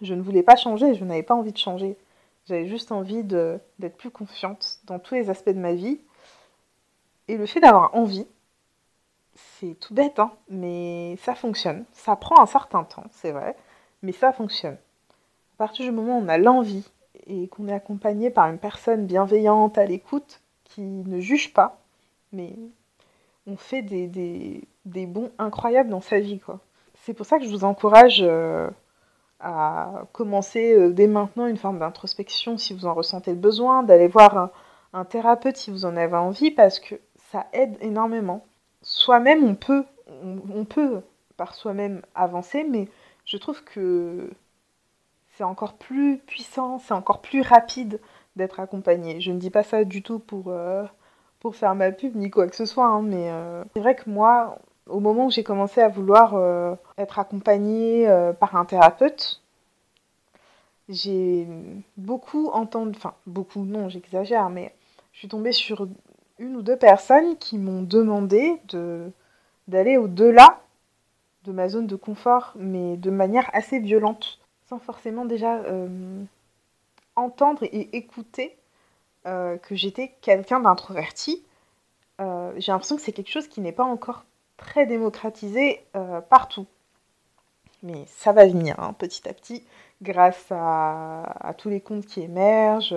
je 0.00 0.14
ne 0.14 0.22
voulais 0.22 0.42
pas 0.42 0.56
changer, 0.56 0.94
je 0.94 1.04
n'avais 1.04 1.22
pas 1.22 1.34
envie 1.34 1.52
de 1.52 1.58
changer. 1.58 1.98
J'avais 2.46 2.66
juste 2.66 2.92
envie 2.92 3.22
d'être 3.24 3.96
plus 3.98 4.10
confiante 4.10 4.78
dans 4.84 4.98
tous 4.98 5.14
les 5.14 5.28
aspects 5.28 5.50
de 5.50 5.58
ma 5.58 5.74
vie 5.74 6.00
et 7.30 7.36
le 7.36 7.46
fait 7.46 7.60
d'avoir 7.60 7.94
envie, 7.94 8.26
c'est 9.34 9.78
tout 9.78 9.94
bête, 9.94 10.18
hein, 10.18 10.32
mais 10.48 11.16
ça 11.22 11.34
fonctionne. 11.34 11.84
Ça 11.92 12.16
prend 12.16 12.42
un 12.42 12.46
certain 12.46 12.82
temps, 12.82 13.04
c'est 13.12 13.30
vrai, 13.30 13.56
mais 14.02 14.12
ça 14.12 14.32
fonctionne. 14.32 14.76
À 15.54 15.58
partir 15.58 15.84
du 15.84 15.92
moment 15.92 16.18
où 16.18 16.22
on 16.22 16.28
a 16.28 16.38
l'envie 16.38 16.90
et 17.26 17.46
qu'on 17.48 17.68
est 17.68 17.72
accompagné 17.72 18.30
par 18.30 18.48
une 18.48 18.58
personne 18.58 19.06
bienveillante, 19.06 19.78
à 19.78 19.84
l'écoute, 19.84 20.40
qui 20.64 20.80
ne 20.80 21.20
juge 21.20 21.52
pas, 21.52 21.78
mais 22.32 22.54
on 23.46 23.56
fait 23.56 23.82
des, 23.82 24.08
des, 24.08 24.64
des 24.84 25.06
bons 25.06 25.30
incroyables 25.38 25.90
dans 25.90 26.00
sa 26.00 26.18
vie. 26.18 26.40
quoi. 26.40 26.58
C'est 27.02 27.14
pour 27.14 27.26
ça 27.26 27.38
que 27.38 27.44
je 27.44 27.50
vous 27.50 27.64
encourage 27.64 28.24
à 29.40 30.02
commencer 30.12 30.90
dès 30.90 31.06
maintenant 31.06 31.46
une 31.46 31.56
forme 31.56 31.78
d'introspection 31.78 32.58
si 32.58 32.74
vous 32.74 32.86
en 32.86 32.94
ressentez 32.94 33.30
le 33.30 33.38
besoin, 33.38 33.82
d'aller 33.82 34.08
voir 34.08 34.50
un, 34.92 35.04
thérapeute 35.04 35.56
si 35.56 35.70
vous 35.70 35.84
en 35.84 35.96
avez 35.96 36.16
envie, 36.16 36.50
parce 36.50 36.78
que 36.78 36.96
ça 37.30 37.46
aide 37.52 37.76
énormément. 37.80 38.44
Soi-même, 38.82 39.44
on 39.44 39.54
peut, 39.54 39.84
on 40.22 40.64
peut 40.64 41.02
par 41.36 41.54
soi-même 41.54 42.02
avancer, 42.14 42.64
mais 42.64 42.88
je 43.24 43.36
trouve 43.36 43.62
que 43.64 44.30
c'est 45.36 45.44
encore 45.44 45.74
plus 45.74 46.18
puissant, 46.18 46.78
c'est 46.78 46.92
encore 46.92 47.22
plus 47.22 47.40
rapide 47.40 48.00
d'être 48.36 48.60
accompagné. 48.60 49.20
Je 49.20 49.32
ne 49.32 49.38
dis 49.38 49.50
pas 49.50 49.62
ça 49.62 49.84
du 49.84 50.02
tout 50.02 50.18
pour, 50.18 50.48
euh, 50.48 50.84
pour 51.38 51.56
faire 51.56 51.74
ma 51.74 51.92
pub 51.92 52.14
ni 52.14 52.30
quoi 52.30 52.46
que 52.46 52.56
ce 52.56 52.66
soit, 52.66 52.86
hein, 52.86 53.02
mais 53.02 53.30
euh, 53.30 53.64
c'est 53.72 53.80
vrai 53.80 53.94
que 53.94 54.10
moi, 54.10 54.58
au 54.86 55.00
moment 55.00 55.26
où 55.26 55.30
j'ai 55.30 55.42
commencé 55.44 55.80
à 55.80 55.88
vouloir 55.88 56.34
euh, 56.34 56.74
être 56.98 57.18
accompagnée 57.18 58.06
par 58.38 58.56
un 58.56 58.66
thérapeute, 58.66 59.40
j'ai 60.90 61.46
beaucoup 61.96 62.48
entendu, 62.48 62.92
enfin 62.96 63.14
beaucoup 63.26 63.64
non, 63.64 63.88
j'exagère, 63.88 64.50
mais 64.50 64.74
je 65.12 65.20
suis 65.20 65.28
tombée 65.28 65.52
sur 65.52 65.88
une 66.40 66.56
ou 66.56 66.62
deux 66.62 66.76
personnes 66.76 67.36
qui 67.36 67.58
m'ont 67.58 67.82
demandé 67.82 68.60
de 68.68 69.12
d'aller 69.68 69.96
au-delà 69.98 70.60
de 71.44 71.52
ma 71.52 71.68
zone 71.68 71.86
de 71.86 71.94
confort, 71.94 72.52
mais 72.56 72.96
de 72.96 73.10
manière 73.10 73.48
assez 73.52 73.78
violente 73.78 74.40
sans 74.68 74.78
forcément 74.78 75.24
déjà 75.24 75.56
euh, 75.58 76.22
entendre 77.16 77.62
et 77.64 77.96
écouter 77.96 78.56
euh, 79.26 79.56
que 79.58 79.74
j'étais 79.74 80.14
quelqu'un 80.20 80.60
d'introverti. 80.60 81.44
Euh, 82.20 82.52
j'ai 82.56 82.72
l'impression 82.72 82.96
que 82.96 83.02
c'est 83.02 83.12
quelque 83.12 83.30
chose 83.30 83.48
qui 83.48 83.60
n'est 83.60 83.72
pas 83.72 83.84
encore 83.84 84.24
très 84.56 84.86
démocratisé 84.86 85.82
partout. 86.28 86.66
Mais 87.82 88.04
ça 88.06 88.32
va 88.32 88.46
venir 88.46 88.78
hein, 88.78 88.92
petit 88.92 89.26
à 89.26 89.32
petit 89.32 89.64
grâce 90.02 90.46
à, 90.50 91.54
tous 91.56 91.70
les 91.70 91.80
comptes 91.80 92.04
qui 92.04 92.20
émergent, 92.20 92.94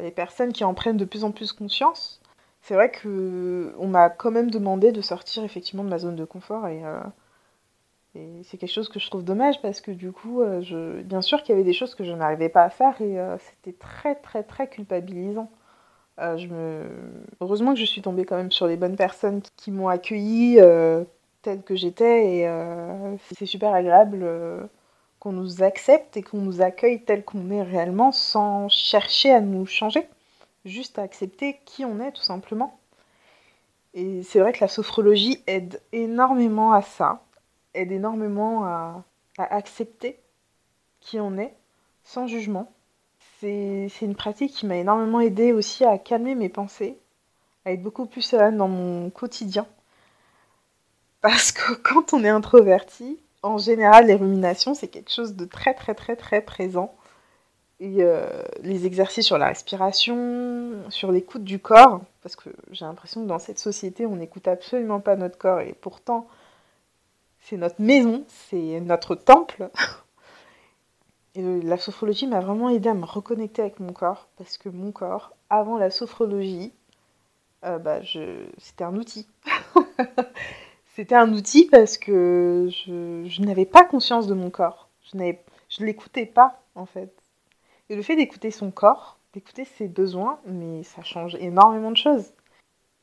les 0.00 0.10
personnes 0.10 0.52
qui 0.52 0.64
en 0.64 0.74
prennent 0.74 0.96
de 0.96 1.04
plus 1.04 1.24
en 1.24 1.32
plus 1.32 1.52
conscience. 1.52 2.20
C'est 2.62 2.74
vrai 2.74 2.90
que 2.90 3.74
on 3.78 3.88
m'a 3.88 4.10
quand 4.10 4.30
même 4.30 4.50
demandé 4.50 4.92
de 4.92 5.00
sortir 5.00 5.44
effectivement 5.44 5.84
de 5.84 5.88
ma 5.88 5.98
zone 5.98 6.16
de 6.16 6.24
confort 6.24 6.66
et 6.68 6.82
c'est 8.44 8.56
quelque 8.56 8.72
chose 8.72 8.88
que 8.88 9.00
je 9.00 9.08
trouve 9.08 9.24
dommage 9.24 9.60
parce 9.62 9.80
que 9.80 9.90
du 9.90 10.12
coup, 10.12 10.42
euh, 10.42 10.62
je... 10.62 11.02
bien 11.02 11.22
sûr 11.22 11.42
qu'il 11.42 11.50
y 11.50 11.52
avait 11.54 11.64
des 11.64 11.72
choses 11.72 11.94
que 11.94 12.04
je 12.04 12.12
n'arrivais 12.12 12.48
pas 12.48 12.64
à 12.64 12.70
faire 12.70 13.00
et 13.00 13.18
euh, 13.18 13.36
c'était 13.38 13.76
très 13.76 14.14
très 14.14 14.42
très 14.42 14.68
culpabilisant. 14.68 15.50
Euh. 16.20 16.88
Heureusement 17.40 17.74
que 17.74 17.80
je 17.80 17.84
suis 17.84 18.02
tombée 18.02 18.24
quand 18.24 18.36
même 18.36 18.52
sur 18.52 18.66
les 18.66 18.76
bonnes 18.76 18.96
personnes 18.96 19.42
qui, 19.56 19.70
m'ont 19.70 19.88
accueillie 19.88 20.58
telle 21.42 21.62
que 21.62 21.76
j'étais 21.76 22.38
et 22.38 23.16
c'est 23.34 23.46
super 23.46 23.74
agréable 23.74 24.24
qu'on 25.26 25.32
nous 25.32 25.64
accepte 25.64 26.16
et 26.16 26.22
qu'on 26.22 26.38
nous 26.38 26.62
accueille 26.62 27.02
tel 27.02 27.24
qu'on 27.24 27.50
est 27.50 27.64
réellement 27.64 28.12
sans 28.12 28.68
chercher 28.68 29.32
à 29.32 29.40
nous 29.40 29.66
changer, 29.66 30.06
juste 30.64 31.00
à 31.00 31.02
accepter 31.02 31.58
qui 31.64 31.84
on 31.84 31.98
est 31.98 32.12
tout 32.12 32.22
simplement. 32.22 32.78
Et 33.92 34.22
c'est 34.22 34.38
vrai 34.38 34.52
que 34.52 34.60
la 34.60 34.68
sophrologie 34.68 35.42
aide 35.48 35.82
énormément 35.90 36.70
à 36.70 36.80
ça 36.80 37.24
aide 37.74 37.90
énormément 37.90 38.66
à, 38.66 39.02
accepter 39.36 40.20
qui 41.00 41.18
on 41.18 41.36
est, 41.38 41.54
sans 42.04 42.28
jugement. 42.28 42.72
C'est 43.40 43.90
une 44.00 44.14
pratique 44.14 44.52
qui 44.52 44.64
m'a 44.64 44.76
énormément 44.76 45.18
aidé 45.18 45.52
aussi 45.52 45.84
à 45.84 45.98
calmer 45.98 46.36
mes 46.36 46.48
pensées, 46.48 46.96
à 47.64 47.72
être 47.72 47.82
beaucoup 47.82 48.06
plus 48.06 48.22
sereine 48.22 48.58
dans 48.58 48.68
mon 48.68 49.10
quotidien. 49.10 49.66
Parce 51.20 51.50
que 51.50 51.74
quand 51.82 52.12
on 52.12 52.22
est 52.22 52.28
introverti, 52.28 53.18
en 53.46 53.58
général, 53.58 54.06
les 54.06 54.14
ruminations, 54.14 54.74
c'est 54.74 54.88
quelque 54.88 55.12
chose 55.12 55.34
de 55.34 55.44
très 55.44 55.74
très 55.74 55.94
très 55.94 56.16
très 56.16 56.40
présent. 56.40 56.94
Et 57.78 57.96
euh, 58.00 58.42
les 58.62 58.86
exercices 58.86 59.26
sur 59.26 59.36
la 59.36 59.48
respiration, 59.48 60.82
sur 60.88 61.12
l'écoute 61.12 61.44
du 61.44 61.58
corps, 61.58 62.00
parce 62.22 62.34
que 62.34 62.48
j'ai 62.70 62.86
l'impression 62.86 63.22
que 63.22 63.28
dans 63.28 63.38
cette 63.38 63.58
société, 63.58 64.06
on 64.06 64.16
n'écoute 64.16 64.48
absolument 64.48 65.00
pas 65.00 65.14
notre 65.16 65.36
corps, 65.36 65.60
et 65.60 65.74
pourtant, 65.74 66.26
c'est 67.40 67.58
notre 67.58 67.80
maison, 67.80 68.24
c'est 68.28 68.80
notre 68.80 69.14
temple. 69.14 69.68
Et 71.34 71.42
la 71.62 71.76
sophrologie 71.76 72.26
m'a 72.26 72.40
vraiment 72.40 72.70
aidé 72.70 72.88
à 72.88 72.94
me 72.94 73.04
reconnecter 73.04 73.60
avec 73.60 73.78
mon 73.78 73.92
corps, 73.92 74.28
parce 74.38 74.56
que 74.56 74.70
mon 74.70 74.90
corps, 74.90 75.32
avant 75.50 75.76
la 75.76 75.90
sophrologie, 75.90 76.72
euh, 77.64 77.78
bah, 77.78 78.00
c'était 78.58 78.84
un 78.84 78.96
outil. 78.96 79.26
c'était 80.96 81.14
un 81.14 81.30
outil 81.34 81.66
parce 81.66 81.98
que 81.98 82.70
je, 82.70 83.42
n'avais 83.42 83.66
pas 83.66 83.84
conscience 83.84 84.26
de 84.26 84.32
mon 84.32 84.48
corps. 84.48 84.88
Je 85.12 85.18
ne 85.18 85.84
l'écoutais 85.84 86.24
pas, 86.24 86.62
en 86.74 86.86
fait. 86.86 87.14
Et 87.90 87.96
le 87.96 88.02
fait 88.02 88.16
d'écouter 88.16 88.50
son 88.50 88.70
corps, 88.70 89.18
d'écouter 89.34 89.66
ses 89.66 89.88
besoins, 89.88 90.40
mais 90.46 90.82
ça 90.84 91.02
change 91.02 91.34
énormément 91.34 91.90
de 91.90 91.98
choses. 91.98 92.32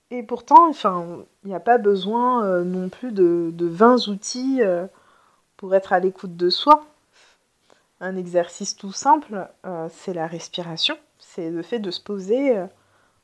Et 0.10 0.24
pourtant, 0.24 0.68
enfin, 0.68 1.24
il 1.44 1.50
n'y 1.50 1.56
a 1.56 1.60
pas 1.60 1.78
besoin 1.78 2.44
euh, 2.44 2.64
non 2.64 2.90
plus 2.90 3.12
de, 3.12 3.52
de 3.54 3.68
20 3.68 4.08
outils 4.08 4.64
euh, 4.64 4.88
pour 5.56 5.76
être 5.76 5.94
à 5.94 6.00
l'écoute 6.00 6.36
de 6.36 6.50
soi. 6.50 6.84
Un 8.02 8.16
exercice 8.16 8.76
tout 8.76 8.92
simple, 8.92 9.48
euh, 9.68 9.88
c'est 9.92 10.16
la 10.16 10.26
respiration. 10.26 10.98
C'est 11.20 11.52
le 11.52 11.62
fait 11.62 11.80
de 11.80 11.92
se 11.92 12.02
poser, 12.02 12.60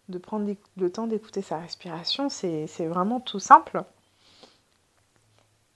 de 0.10 0.18
prendre 0.20 0.48
le 0.78 0.92
temps 0.92 1.08
d'écouter 1.08 1.42
sa 1.42 1.58
respiration. 1.58 2.30
C'est 2.30 2.86
vraiment 2.86 3.20
tout 3.20 3.40
simple. 3.40 3.84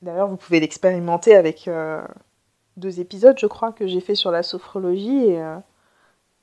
D'ailleurs, 0.04 0.28
vous 0.28 0.38
pouvez 0.38 0.60
l'expérimenter 0.60 1.36
avec 1.36 1.70
deux 2.78 3.00
épisodes, 3.00 3.38
je 3.40 3.48
crois, 3.48 3.72
que 3.72 3.88
j'ai 3.88 4.02
fait 4.02 4.16
sur 4.16 4.32
la 4.32 4.44
sophrologie. 4.44 5.30
Et 5.30 5.42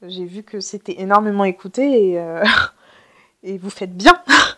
j'ai 0.02 0.24
vu 0.24 0.42
que 0.42 0.60
c'était 0.60 1.00
énormément 1.00 1.44
écouté 1.44 2.14
et, 2.14 2.42
et 3.42 3.58
vous 3.58 3.70
faites 3.70 3.94
bien. 3.94 4.14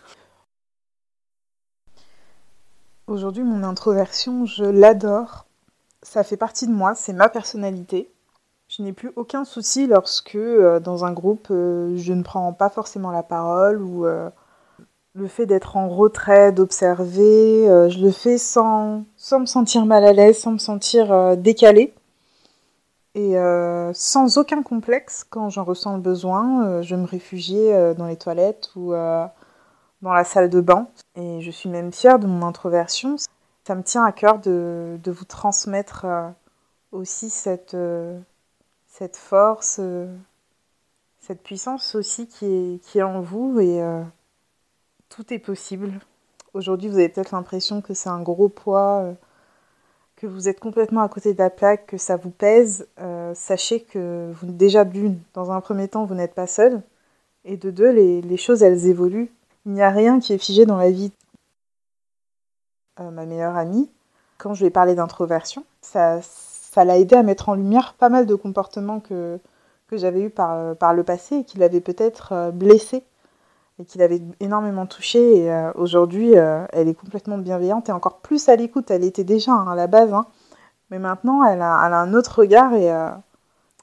Aujourd'hui, 3.07 3.43
mon 3.43 3.63
introversion, 3.63 4.45
je 4.45 4.63
l'adore. 4.63 5.45
Ça 6.01 6.23
fait 6.23 6.37
partie 6.37 6.67
de 6.67 6.71
moi, 6.71 6.95
c'est 6.95 7.13
ma 7.13 7.29
personnalité. 7.29 8.09
Je 8.75 8.81
n'ai 8.81 8.93
plus 8.93 9.11
aucun 9.15 9.45
souci 9.45 9.87
lorsque, 9.87 10.35
euh, 10.35 10.79
dans 10.79 11.05
un 11.05 11.13
groupe, 11.13 11.47
euh, 11.51 11.95
je 11.95 12.11
ne 12.11 12.23
prends 12.23 12.53
pas 12.53 12.69
forcément 12.69 13.11
la 13.11 13.21
parole 13.21 13.81
ou 13.81 14.05
euh, 14.05 14.29
le 15.15 15.27
fait 15.27 15.45
d'être 15.45 15.77
en 15.77 15.89
retrait, 15.89 16.51
d'observer, 16.51 17.65
je 17.89 18.03
le 18.03 18.11
fais 18.11 18.37
sans, 18.37 19.03
sans 19.15 19.39
me 19.41 19.45
sentir 19.45 19.85
mal 19.85 20.03
à 20.03 20.13
l'aise, 20.13 20.39
sans 20.39 20.53
me 20.53 20.57
sentir 20.57 21.37
décalée. 21.37 21.93
Et 23.15 23.35
sans 23.93 24.37
aucun 24.39 24.63
complexe, 24.63 25.23
quand 25.29 25.49
j'en 25.49 25.63
ressens 25.63 25.95
le 25.97 26.01
besoin, 26.01 26.81
je 26.81 26.95
me 26.95 27.05
réfugie 27.05 27.69
dans 27.95 28.07
les 28.07 28.17
toilettes 28.17 28.71
ou 28.75 28.93
dans 30.03 30.13
la 30.13 30.23
salle 30.23 30.49
de 30.49 30.61
bain. 30.61 30.87
Et 31.15 31.41
je 31.41 31.49
suis 31.49 31.69
même 31.69 31.91
fière 31.91 32.19
de 32.19 32.27
mon 32.27 32.45
introversion. 32.45 33.15
Ça 33.65 33.75
me 33.75 33.81
tient 33.81 34.03
à 34.03 34.11
cœur 34.11 34.39
de, 34.39 34.99
de 35.01 35.11
vous 35.11 35.25
transmettre 35.25 36.03
euh, 36.05 36.29
aussi 36.91 37.29
cette, 37.29 37.73
euh, 37.75 38.19
cette 38.87 39.15
force, 39.15 39.77
euh, 39.79 40.13
cette 41.21 41.41
puissance 41.41 41.95
aussi 41.95 42.27
qui 42.27 42.45
est, 42.45 42.83
qui 42.83 42.99
est 42.99 43.03
en 43.03 43.21
vous. 43.21 43.59
Et 43.61 43.81
tout 45.15 45.33
est 45.33 45.39
possible. 45.39 45.99
Aujourd'hui, 46.53 46.89
vous 46.89 46.95
avez 46.95 47.09
peut-être 47.09 47.31
l'impression 47.31 47.81
que 47.81 47.93
c'est 47.93 48.09
un 48.09 48.21
gros 48.21 48.49
poids, 48.49 49.13
que 50.15 50.27
vous 50.27 50.47
êtes 50.47 50.59
complètement 50.59 51.01
à 51.01 51.09
côté 51.09 51.33
de 51.33 51.39
la 51.39 51.49
plaque, 51.49 51.87
que 51.87 51.97
ça 51.97 52.15
vous 52.15 52.29
pèse. 52.29 52.87
sachez 53.33 53.81
que 53.81 54.31
vous, 54.33 54.51
déjà 54.51 54.85
d'une, 54.85 55.19
dans 55.33 55.51
un 55.51 55.61
premier 55.61 55.87
temps, 55.87 56.05
vous 56.05 56.15
n'êtes 56.15 56.33
pas 56.33 56.47
seul. 56.47 56.81
Et 57.45 57.57
de 57.57 57.71
deux, 57.71 57.91
les, 57.91 58.37
choses, 58.37 58.63
elles 58.63 58.87
évoluent 58.87 59.31
il 59.65 59.71
n'y 59.71 59.81
a 59.81 59.89
rien 59.89 60.19
qui 60.19 60.33
est 60.33 60.37
figé 60.37 60.65
dans 60.65 60.77
la 60.77 60.91
vie. 60.91 61.11
Euh, 62.99 63.09
ma 63.11 63.25
meilleure 63.25 63.55
amie, 63.55 63.89
quand 64.37 64.53
je 64.53 64.61
lui 64.61 64.67
ai 64.67 64.71
parlé 64.71 64.93
d'introversion, 64.93 65.65
ça, 65.81 66.19
ça 66.21 66.83
l'a 66.83 66.99
aidé 66.99 67.15
à 67.15 67.23
mettre 67.23 67.49
en 67.49 67.55
lumière 67.55 67.93
pas 67.93 68.09
mal 68.09 68.25
de 68.25 68.35
comportements 68.35 68.99
que, 68.99 69.39
j'avais 69.91 70.23
eu 70.23 70.31
par, 70.31 70.53
euh, 70.53 70.73
par 70.73 70.95
le 70.95 71.03
passé 71.03 71.35
et 71.35 71.43
qui 71.43 71.59
l'avaient 71.59 71.79
peut-être 71.79 72.31
euh, 72.31 72.49
blessée 72.49 73.03
et 73.79 73.85
qui 73.85 73.97
l'avaient 73.97 74.21
énormément 74.39 74.85
touchée. 74.85 75.45
Et 75.45 75.67
aujourd'hui, 75.75 76.33
elle 76.33 76.87
est 76.87 76.93
complètement 76.93 77.37
bienveillante 77.37 77.89
et 77.89 77.91
encore 77.91 78.19
plus 78.19 78.49
à 78.49 78.55
l'écoute. 78.55 78.91
Elle 78.91 79.03
était 79.03 79.23
déjà 79.23 79.51
hein, 79.51 79.67
à 79.71 79.75
la 79.75 79.87
base, 79.87 80.13
hein. 80.13 80.25
mais 80.91 80.99
maintenant, 80.99 81.43
elle 81.43 81.61
a, 81.61 81.79
un 81.79 82.13
autre 82.13 82.39
regard 82.39 82.73
et 82.73 82.93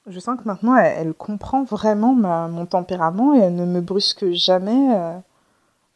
je 0.07 0.19
sens 0.19 0.39
que 0.39 0.47
maintenant, 0.47 0.75
elle, 0.75 1.13
comprend 1.13 1.63
vraiment 1.63 2.13
mon 2.13 2.65
tempérament 2.65 3.35
et 3.35 3.39
elle 3.39 3.55
ne 3.55 3.65
me 3.65 3.81
brusque 3.81 4.31
jamais. 4.31 5.21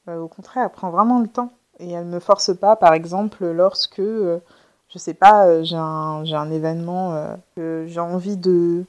Euh, 0.07 0.19
au 0.19 0.27
contraire, 0.27 0.65
elle 0.65 0.71
prend 0.71 0.91
vraiment 0.91 1.19
le 1.19 1.27
temps. 1.27 1.51
Et 1.79 1.91
elle 1.91 2.07
ne 2.07 2.13
me 2.13 2.19
force 2.19 2.55
pas, 2.55 2.75
par 2.75 2.93
exemple, 2.93 3.45
lorsque, 3.45 3.99
euh, 3.99 4.39
je 4.89 4.97
sais 4.97 5.13
pas, 5.13 5.47
euh, 5.47 5.63
j'ai 5.63 5.75
un, 5.75 6.51
événement 6.51 7.35
que 7.55 7.85
j'ai 7.87 7.99
envie 7.99 8.37
de, 8.37 8.85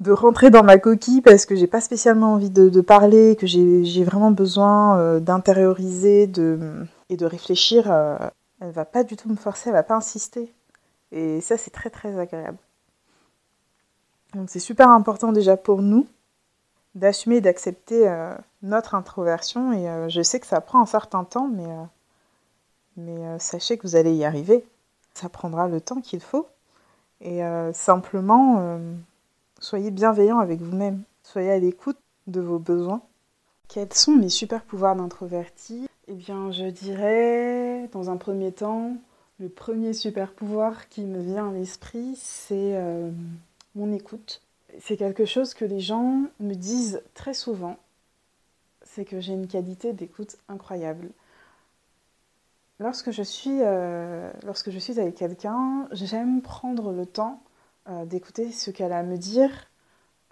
de 0.00 0.12
rentrer 0.12 0.50
dans 0.50 0.62
ma 0.62 0.78
coquille 0.78 1.20
parce 1.20 1.44
que 1.44 1.54
j'ai 1.54 1.66
pas 1.66 1.82
spécialement 1.82 2.34
envie 2.34 2.50
de, 2.50 2.80
parler, 2.80 3.36
que 3.36 3.46
j'ai 3.46 4.04
vraiment 4.04 4.30
besoin 4.30 4.98
euh, 4.98 5.20
d'intérioriser 5.20 6.22
et 6.22 7.16
de 7.16 7.26
réfléchir, 7.26 7.90
euh, 7.90 8.16
elle 8.60 8.70
va 8.70 8.86
pas 8.86 9.04
du 9.04 9.16
tout 9.16 9.28
me 9.28 9.36
forcer, 9.36 9.68
elle 9.68 9.74
va 9.74 9.82
pas 9.82 9.96
insister. 9.96 10.52
Et 11.12 11.40
ça, 11.40 11.58
c'est 11.58 11.70
très 11.70 11.90
très 11.90 12.18
agréable. 12.18 12.58
Donc 14.34 14.48
c'est 14.48 14.60
super 14.60 14.88
important 14.88 15.32
déjà 15.32 15.56
pour 15.56 15.82
nous 15.82 16.06
d'assumer 16.94 17.40
d'accepter 17.40 18.08
euh, 18.08 18.34
notre 18.62 18.94
introversion. 18.94 19.72
Et 19.72 20.08
je 20.08 20.22
sais 20.22 20.40
que 20.40 20.46
ça 20.46 20.60
prend 20.60 20.80
un 20.80 20.86
certain 20.86 21.24
temps, 21.24 21.50
mais 22.96 23.38
sachez 23.38 23.76
que 23.76 23.86
vous 23.86 23.96
allez 23.96 24.14
y 24.14 24.24
arriver. 24.24 24.64
Ça 25.14 25.28
prendra 25.28 25.68
le 25.68 25.80
temps 25.80 26.00
qu'il 26.00 26.20
faut. 26.20 26.48
Et 27.20 27.42
simplement 27.72 28.78
Soyez 29.62 29.90
bienveillant 29.90 30.38
avec 30.38 30.62
vous-même. 30.62 31.02
Soyez 31.22 31.50
à 31.50 31.58
l'écoute 31.58 31.98
de 32.26 32.40
vos 32.40 32.58
besoins. 32.58 33.02
Quels 33.68 33.92
sont 33.92 34.16
mes 34.16 34.30
super 34.30 34.62
pouvoirs 34.62 34.96
d'introverti? 34.96 35.86
Eh 36.08 36.14
bien, 36.14 36.50
je 36.50 36.64
dirais, 36.64 37.86
dans 37.92 38.08
un 38.08 38.16
premier 38.16 38.52
temps, 38.52 38.96
le 39.38 39.50
premier 39.50 39.92
super 39.92 40.32
pouvoir 40.32 40.88
qui 40.88 41.02
me 41.02 41.20
vient 41.20 41.50
à 41.50 41.52
l'esprit, 41.52 42.14
c'est 42.16 42.74
euh, 42.74 43.10
mon 43.74 43.92
écoute. 43.92 44.40
C'est 44.80 44.96
quelque 44.96 45.26
chose 45.26 45.52
que 45.52 45.66
les 45.66 45.80
gens 45.80 46.22
me 46.40 46.54
disent 46.54 47.02
très 47.12 47.34
souvent. 47.34 47.76
C'est 48.82 49.04
que 49.04 49.20
j'ai 49.20 49.34
une 49.34 49.46
qualité 49.46 49.92
d'écoute 49.92 50.38
incroyable. 50.48 51.10
Lorsque 52.78 53.10
je 53.10 53.22
suis, 53.22 53.58
euh, 53.60 54.32
lorsque 54.46 54.70
je 54.70 54.78
suis 54.78 54.98
avec 54.98 55.16
quelqu'un, 55.16 55.86
j'aime 55.92 56.40
prendre 56.40 56.92
le 56.92 57.04
temps 57.04 57.42
euh, 57.90 58.04
d'écouter 58.04 58.52
ce 58.52 58.70
qu'elle 58.70 58.92
a 58.92 58.98
à 58.98 59.02
me 59.02 59.16
dire, 59.16 59.50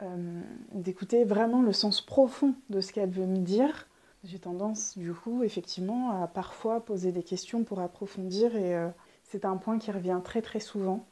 euh, 0.03 0.43
d'écouter 0.73 1.25
vraiment 1.25 1.61
le 1.61 1.73
sens 1.73 2.01
profond 2.01 2.55
de 2.71 2.81
ce 2.81 2.93
qu'elle 2.93 3.11
veut 3.11 3.27
me 3.27 3.39
dire. 3.39 3.89
J'ai 4.23 4.39
tendance, 4.39 4.97
du 4.97 5.13
coup, 5.13 5.43
effectivement, 5.43 6.23
à 6.23 6.29
parfois 6.29 6.85
poser 6.85 7.11
des 7.11 7.23
questions 7.25 7.65
pour 7.65 7.81
approfondir 7.81 8.55
et 8.55 8.77
euh, 8.77 8.89
c'est 9.25 9.45
un 9.45 9.57
point 9.57 9.79
qui 9.79 9.91
revient 9.91 10.21
très 10.23 10.41
très 10.41 10.61
souvent. 10.61 11.05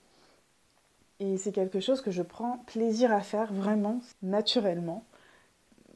Et 1.19 1.37
c'est 1.37 1.53
quelque 1.53 1.81
chose 1.81 2.01
que 2.01 2.11
je 2.11 2.23
prends 2.23 2.59
plaisir 2.67 3.11
à 3.13 3.23
faire 3.23 3.53
vraiment, 3.53 4.01
naturellement. 4.23 5.05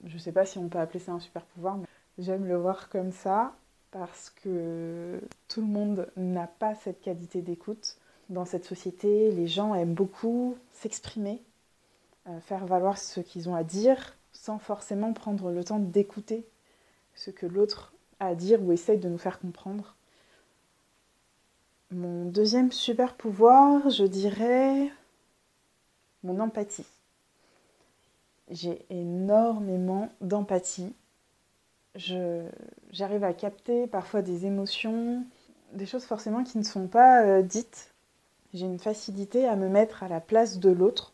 Je 0.05 0.15
ne 0.15 0.19
sais 0.19 0.33
pas 0.33 0.47
si 0.47 0.59
on 0.59 0.69
peut 0.69 0.79
appeler 0.79 0.99
ça 0.99 1.13
un 1.13 1.21
super 1.21 1.45
pouvoir, 1.45 1.77
mais 1.77 1.87
j'aime 2.19 2.47
le 2.47 2.57
voir 2.57 2.89
comme 2.89 3.13
ça 3.13 3.55
parce 3.93 4.31
que 4.31 5.21
tout 5.47 5.61
le 5.61 5.67
monde 5.67 6.11
n'a 6.17 6.47
pas 6.47 6.75
cette 6.75 7.01
qualité 7.03 7.43
d'écoute 7.43 8.00
dans 8.31 8.45
cette 8.45 8.65
société, 8.65 9.31
les 9.33 9.49
gens 9.49 9.75
aiment 9.75 9.95
beaucoup 9.95 10.57
s'exprimer, 10.73 11.43
euh, 12.29 12.41
faire 12.41 12.65
valoir 12.65 12.97
ce 12.97 13.21
qu'ils 13.21 13.49
ont 13.49 13.55
à 13.55 13.65
dire, 13.65 14.17
sans 14.33 14.59
forcément 14.59 15.13
prendre 15.13 15.51
le 15.51 15.65
temps 15.65 15.81
d'écouter 15.81 16.47
ce 17.15 17.31
que 17.31 17.47
l'autre 17.47 17.93
a 18.21 18.29
à 18.29 18.35
dire 18.35 18.63
ou 18.63 18.73
essaye 18.73 18.99
de 18.99 19.09
nous 19.09 19.19
faire 19.19 19.41
comprendre. 19.41 19.97
Mon 21.91 22.25
deuxième 22.27 22.71
super 22.71 23.15
pouvoir, 23.15 23.91
je 23.91 24.05
dirais 24.05 24.91
mon 26.23 26.39
empathie. 26.39 26.87
J'ai 28.49 28.85
énormément 28.91 30.09
d'empathie. 30.21 30.93
J'arrive 31.97 33.25
à 33.25 33.33
capter 33.33 33.89
parfois 33.89 34.23
des 34.23 34.47
émotions, 34.47 35.25
des 35.73 35.87
choses 35.87 36.05
forcément 36.05 36.45
qui 36.45 36.59
ne 36.59 36.63
sont 36.63 36.87
pas 36.87 37.25
euh, 37.25 37.43
dites 37.43 37.91
j'ai 38.55 38.67
une 38.67 38.79
facilité 38.79 39.47
à 39.47 39.57
me 39.57 39.69
mettre 39.69 40.03
à 40.03 40.09
la 40.09 40.21
place 40.21 40.59
de 40.59 40.71
l'autre. 40.71 41.13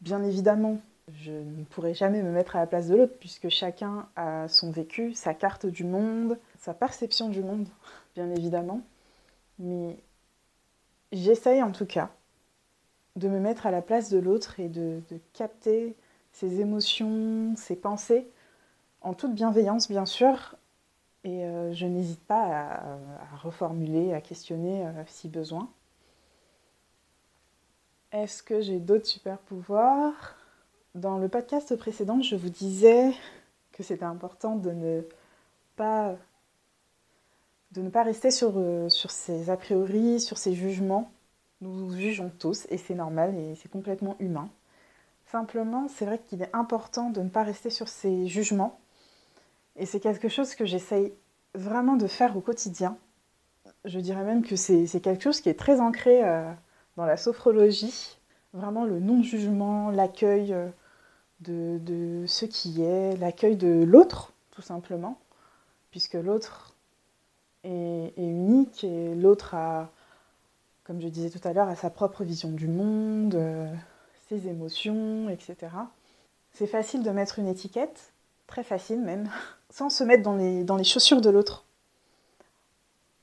Bien 0.00 0.22
évidemment, 0.22 0.78
je 1.12 1.32
ne 1.32 1.64
pourrai 1.64 1.94
jamais 1.94 2.22
me 2.22 2.30
mettre 2.30 2.56
à 2.56 2.60
la 2.60 2.66
place 2.66 2.88
de 2.88 2.96
l'autre 2.96 3.14
puisque 3.20 3.48
chacun 3.48 4.08
a 4.16 4.48
son 4.48 4.70
vécu, 4.70 5.14
sa 5.14 5.34
carte 5.34 5.66
du 5.66 5.84
monde, 5.84 6.38
sa 6.58 6.74
perception 6.74 7.28
du 7.28 7.42
monde, 7.42 7.68
bien 8.14 8.30
évidemment. 8.30 8.80
Mais 9.58 9.98
j'essaye 11.12 11.62
en 11.62 11.72
tout 11.72 11.86
cas 11.86 12.10
de 13.16 13.28
me 13.28 13.38
mettre 13.38 13.66
à 13.66 13.70
la 13.70 13.82
place 13.82 14.10
de 14.10 14.18
l'autre 14.18 14.60
et 14.60 14.68
de, 14.68 15.00
capter 15.32 15.96
ses 16.32 16.60
émotions, 16.60 17.54
ses 17.56 17.76
pensées, 17.76 18.28
en 19.00 19.14
toute 19.14 19.34
bienveillance 19.34 19.88
bien 19.88 20.04
sûr, 20.04 20.56
et 21.26 21.44
euh, 21.44 21.72
je 21.72 21.86
n'hésite 21.86 22.22
pas 22.24 22.44
à, 22.44 23.36
reformuler, 23.42 24.14
à 24.14 24.20
questionner 24.20 24.86
euh, 24.86 25.02
si 25.08 25.28
besoin. 25.28 25.68
Est-ce 28.12 28.44
que 28.44 28.60
j'ai 28.60 28.78
d'autres 28.78 29.06
super 29.06 29.38
pouvoirs? 29.38 30.36
Dans 30.94 31.18
le 31.18 31.28
podcast 31.28 31.74
précédent, 31.74 32.22
je 32.22 32.36
vous 32.36 32.48
disais 32.48 33.12
que 33.72 33.82
c'était 33.82 34.04
important 34.04 34.54
de 34.54 34.70
ne 34.70 35.02
pas 35.74 36.14
de 37.72 37.82
ne 37.82 37.90
pas 37.90 38.04
rester 38.04 38.30
sur, 38.30 38.52
euh, 38.56 38.88
sur 38.88 39.10
ses 39.10 39.50
a 39.50 39.56
priori, 39.56 40.20
sur 40.20 40.38
ses 40.38 40.54
jugements. 40.54 41.10
Nous 41.60 41.90
jugeons 41.90 42.30
tous 42.38 42.66
et 42.70 42.78
c'est 42.78 42.94
normal 42.94 43.34
et 43.34 43.56
c'est 43.56 43.68
complètement 43.68 44.14
humain. 44.20 44.48
Simplement, 45.26 45.88
c'est 45.88 46.06
vrai 46.06 46.20
qu'il 46.20 46.40
est 46.40 46.54
important 46.54 47.10
de 47.10 47.20
ne 47.20 47.28
pas 47.28 47.42
rester 47.42 47.70
sur 47.70 47.88
ses 47.88 48.28
jugements 48.28 48.78
et 49.78 49.86
c'est 49.86 50.00
quelque 50.00 50.28
chose 50.28 50.54
que 50.54 50.64
j'essaye 50.64 51.12
vraiment 51.54 51.96
de 51.96 52.06
faire 52.06 52.36
au 52.36 52.40
quotidien. 52.40 52.96
Je 53.84 54.00
dirais 54.00 54.24
même 54.24 54.44
que 54.44 54.56
c'est 54.56 55.00
quelque 55.00 55.22
chose 55.22 55.40
qui 55.40 55.48
est 55.48 55.58
très 55.58 55.80
ancré 55.80 56.24
euh, 56.24 56.50
dans 56.96 57.04
la 57.04 57.16
sophrologie. 57.16 58.18
Vraiment 58.52 58.84
le 58.84 59.00
non-jugement, 59.00 59.90
l'accueil 59.90 60.52
euh, 60.52 60.68
de, 61.40 62.24
ce 62.26 62.46
qui 62.46 62.82
est, 62.82 63.16
l'accueil 63.16 63.56
de 63.56 63.84
l'autre, 63.84 64.32
tout 64.50 64.62
simplement. 64.62 65.18
Puisque 65.90 66.14
l'autre 66.14 66.74
est, 67.64 68.12
unique 68.16 68.84
et 68.84 69.14
l'autre 69.14 69.54
a, 69.54 69.90
comme 70.84 71.00
je 71.00 71.08
disais 71.08 71.30
tout 71.30 71.46
à 71.46 71.52
l'heure, 71.52 71.68
a 71.68 71.76
sa 71.76 71.90
propre 71.90 72.24
vision 72.24 72.50
du 72.50 72.68
monde, 72.68 73.34
euh, 73.34 73.72
ses 74.28 74.48
émotions, 74.48 75.28
etc. 75.28 75.56
C'est 76.52 76.66
facile 76.66 77.02
de 77.02 77.10
mettre 77.10 77.38
une 77.38 77.48
étiquette, 77.48 78.12
très 78.46 78.62
facile 78.62 79.00
même, 79.00 79.28
sans 79.70 79.90
se 79.90 80.04
mettre 80.04 80.22
dans 80.22 80.36
les, 80.36 80.64
dans 80.64 80.76
les 80.76 80.84
chaussures 80.84 81.20
de 81.20 81.30
l'autre. 81.30 81.64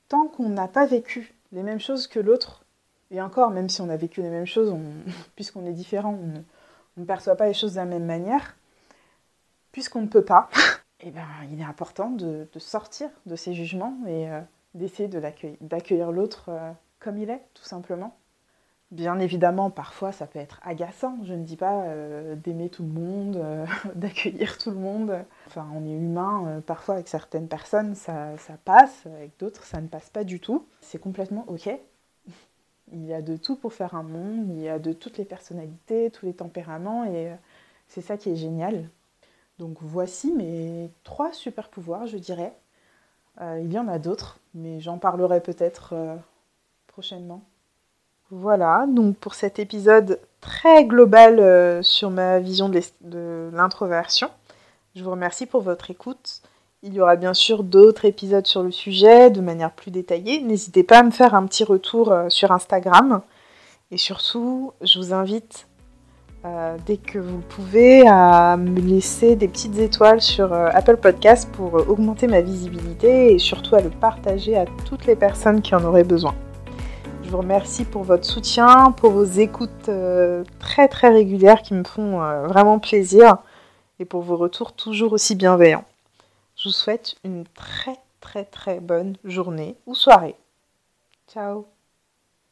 Tant 0.08 0.28
qu'on 0.28 0.48
n'a 0.48 0.68
pas 0.68 0.86
vécu 0.86 1.34
les 1.52 1.62
mêmes 1.62 1.80
choses 1.80 2.06
que 2.06 2.20
l'autre, 2.20 2.64
et 3.10 3.20
encore, 3.20 3.50
même 3.50 3.68
si 3.68 3.80
on 3.80 3.88
a 3.88 3.96
vécu 3.96 4.22
les 4.22 4.30
mêmes 4.30 4.46
choses, 4.46 4.74
puisqu'on 5.36 5.66
est 5.66 5.72
différent, 5.72 6.18
on 6.96 7.00
ne, 7.00 7.06
perçoit 7.06 7.36
pas 7.36 7.46
les 7.46 7.54
choses 7.54 7.72
de 7.72 7.78
la 7.78 7.84
même 7.84 8.04
manière, 8.04 8.56
puisqu'on 9.72 10.02
ne 10.02 10.08
peut 10.08 10.24
pas, 10.24 10.50
et 11.00 11.08
eh 11.08 11.10
ben, 11.10 11.26
il 11.52 11.60
est 11.60 11.64
important 11.64 12.10
de, 12.10 12.46
sortir 12.58 13.08
de 13.26 13.36
ces 13.36 13.54
jugements 13.54 13.96
et 14.06 14.30
euh, 14.30 14.40
d'essayer 14.74 15.08
d'accueillir 15.60 16.12
l'autre 16.12 16.46
euh, 16.48 16.72
comme 17.00 17.18
il 17.18 17.30
est, 17.30 17.42
tout 17.54 17.64
simplement. 17.64 18.16
Bien 18.90 19.18
évidemment, 19.18 19.70
parfois, 19.70 20.12
ça 20.12 20.26
peut 20.26 20.38
être 20.38 20.60
agaçant. 20.62 21.18
Je 21.24 21.34
ne 21.34 21.42
dis 21.42 21.56
pas 21.56 21.82
euh, 21.82 22.36
d'aimer 22.36 22.68
tout 22.68 22.84
le 22.84 22.90
monde, 22.90 23.44
d'accueillir 23.94 24.58
tout 24.58 24.70
le 24.70 24.76
monde. 24.76 25.24
Enfin, 25.46 25.66
on 25.74 25.84
est 25.84 25.94
humain. 25.94 26.44
Euh, 26.46 26.60
parfois, 26.60 26.96
avec 26.96 27.08
certaines 27.08 27.48
personnes, 27.48 27.94
ça, 27.94 28.36
passe. 28.64 29.06
Avec 29.06 29.32
d'autres, 29.38 29.64
ça 29.64 29.80
ne 29.80 29.88
passe 29.88 30.10
pas 30.10 30.24
du 30.24 30.40
tout. 30.40 30.66
C'est 30.80 30.98
complètement 30.98 31.44
OK. 31.48 31.68
Il 32.92 33.06
y 33.06 33.14
a 33.14 33.22
de 33.22 33.36
tout 33.36 33.56
pour 33.56 33.72
faire 33.72 33.94
un 33.94 34.02
monde. 34.02 34.48
Il 34.50 34.60
y 34.60 34.68
a 34.68 34.78
de 34.78 34.92
toutes 34.92 35.18
les 35.18 35.24
personnalités, 35.24 36.10
tous 36.10 36.26
les 36.26 36.34
tempéraments. 36.34 37.04
Et 37.04 37.32
c'est 37.88 38.02
ça 38.02 38.16
qui 38.16 38.30
est 38.30 38.36
génial. 38.36 38.88
Donc, 39.58 39.78
voici 39.80 40.32
mes 40.32 40.90
trois 41.04 41.32
super 41.32 41.68
pouvoirs, 41.68 42.06
je 42.06 42.18
dirais. 42.18 42.52
il 43.40 43.72
y 43.72 43.78
en 43.78 43.88
a 43.88 43.98
d'autres, 43.98 44.40
mais 44.54 44.80
j'en 44.80 44.98
parlerai 44.98 45.40
peut-être 45.40 45.94
prochainement. 46.88 47.42
Voilà, 48.30 48.86
donc 48.88 49.16
pour 49.16 49.34
cet 49.34 49.58
épisode 49.58 50.18
très 50.40 50.84
global 50.84 51.38
euh, 51.38 51.82
sur 51.82 52.10
ma 52.10 52.40
vision 52.40 52.68
de 52.68 53.50
l'introversion, 53.52 54.30
je 54.94 55.02
vous 55.02 55.10
remercie 55.10 55.46
pour 55.46 55.62
votre 55.62 55.90
écoute. 55.90 56.40
Il 56.82 56.94
y 56.94 57.00
aura 57.00 57.16
bien 57.16 57.34
sûr 57.34 57.64
d'autres 57.64 58.04
épisodes 58.04 58.46
sur 58.46 58.62
le 58.62 58.70
sujet 58.70 59.30
de 59.30 59.40
manière 59.40 59.72
plus 59.72 59.90
détaillée. 59.90 60.40
N'hésitez 60.40 60.82
pas 60.82 60.98
à 60.98 61.02
me 61.02 61.10
faire 61.10 61.34
un 61.34 61.46
petit 61.46 61.64
retour 61.64 62.12
euh, 62.12 62.28
sur 62.28 62.52
Instagram. 62.52 63.22
Et 63.90 63.96
surtout, 63.96 64.72
je 64.82 64.98
vous 64.98 65.12
invite, 65.12 65.66
euh, 66.44 66.76
dès 66.86 66.96
que 66.96 67.18
vous 67.18 67.40
pouvez, 67.40 68.06
à 68.06 68.56
me 68.56 68.80
laisser 68.80 69.36
des 69.36 69.48
petites 69.48 69.78
étoiles 69.78 70.20
sur 70.20 70.52
Apple 70.52 70.96
Podcast 70.98 71.48
pour 71.52 71.74
augmenter 71.74 72.26
ma 72.26 72.40
visibilité 72.40 73.34
et 73.34 73.38
surtout 73.38 73.76
à 73.76 73.80
le 73.80 73.90
partager 73.90 74.56
à 74.56 74.64
toutes 74.84 75.06
les 75.06 75.16
personnes 75.16 75.62
qui 75.62 75.74
en 75.74 75.84
auraient 75.84 76.04
besoin. 76.04 76.34
Je 77.24 77.30
vous 77.30 77.38
remercie 77.38 77.84
pour 77.84 78.02
votre 78.02 78.26
soutien, 78.26 78.92
pour 78.92 79.10
vos 79.10 79.24
écoutes 79.24 79.88
euh, 79.88 80.44
très 80.58 80.88
très 80.88 81.08
régulières 81.08 81.62
qui 81.62 81.72
me 81.72 81.82
font 81.82 82.22
euh, 82.22 82.46
vraiment 82.46 82.78
plaisir 82.78 83.38
et 83.98 84.04
pour 84.04 84.22
vos 84.22 84.36
retours 84.36 84.72
toujours 84.72 85.12
aussi 85.12 85.34
bienveillants. 85.34 85.84
Je 86.56 86.68
vous 86.68 86.72
souhaite 86.72 87.16
une 87.24 87.44
très 87.54 87.96
très 88.20 88.44
très 88.44 88.80
bonne 88.80 89.16
journée 89.24 89.76
ou 89.86 89.94
soirée. 89.94 90.36
Ciao 91.28 91.73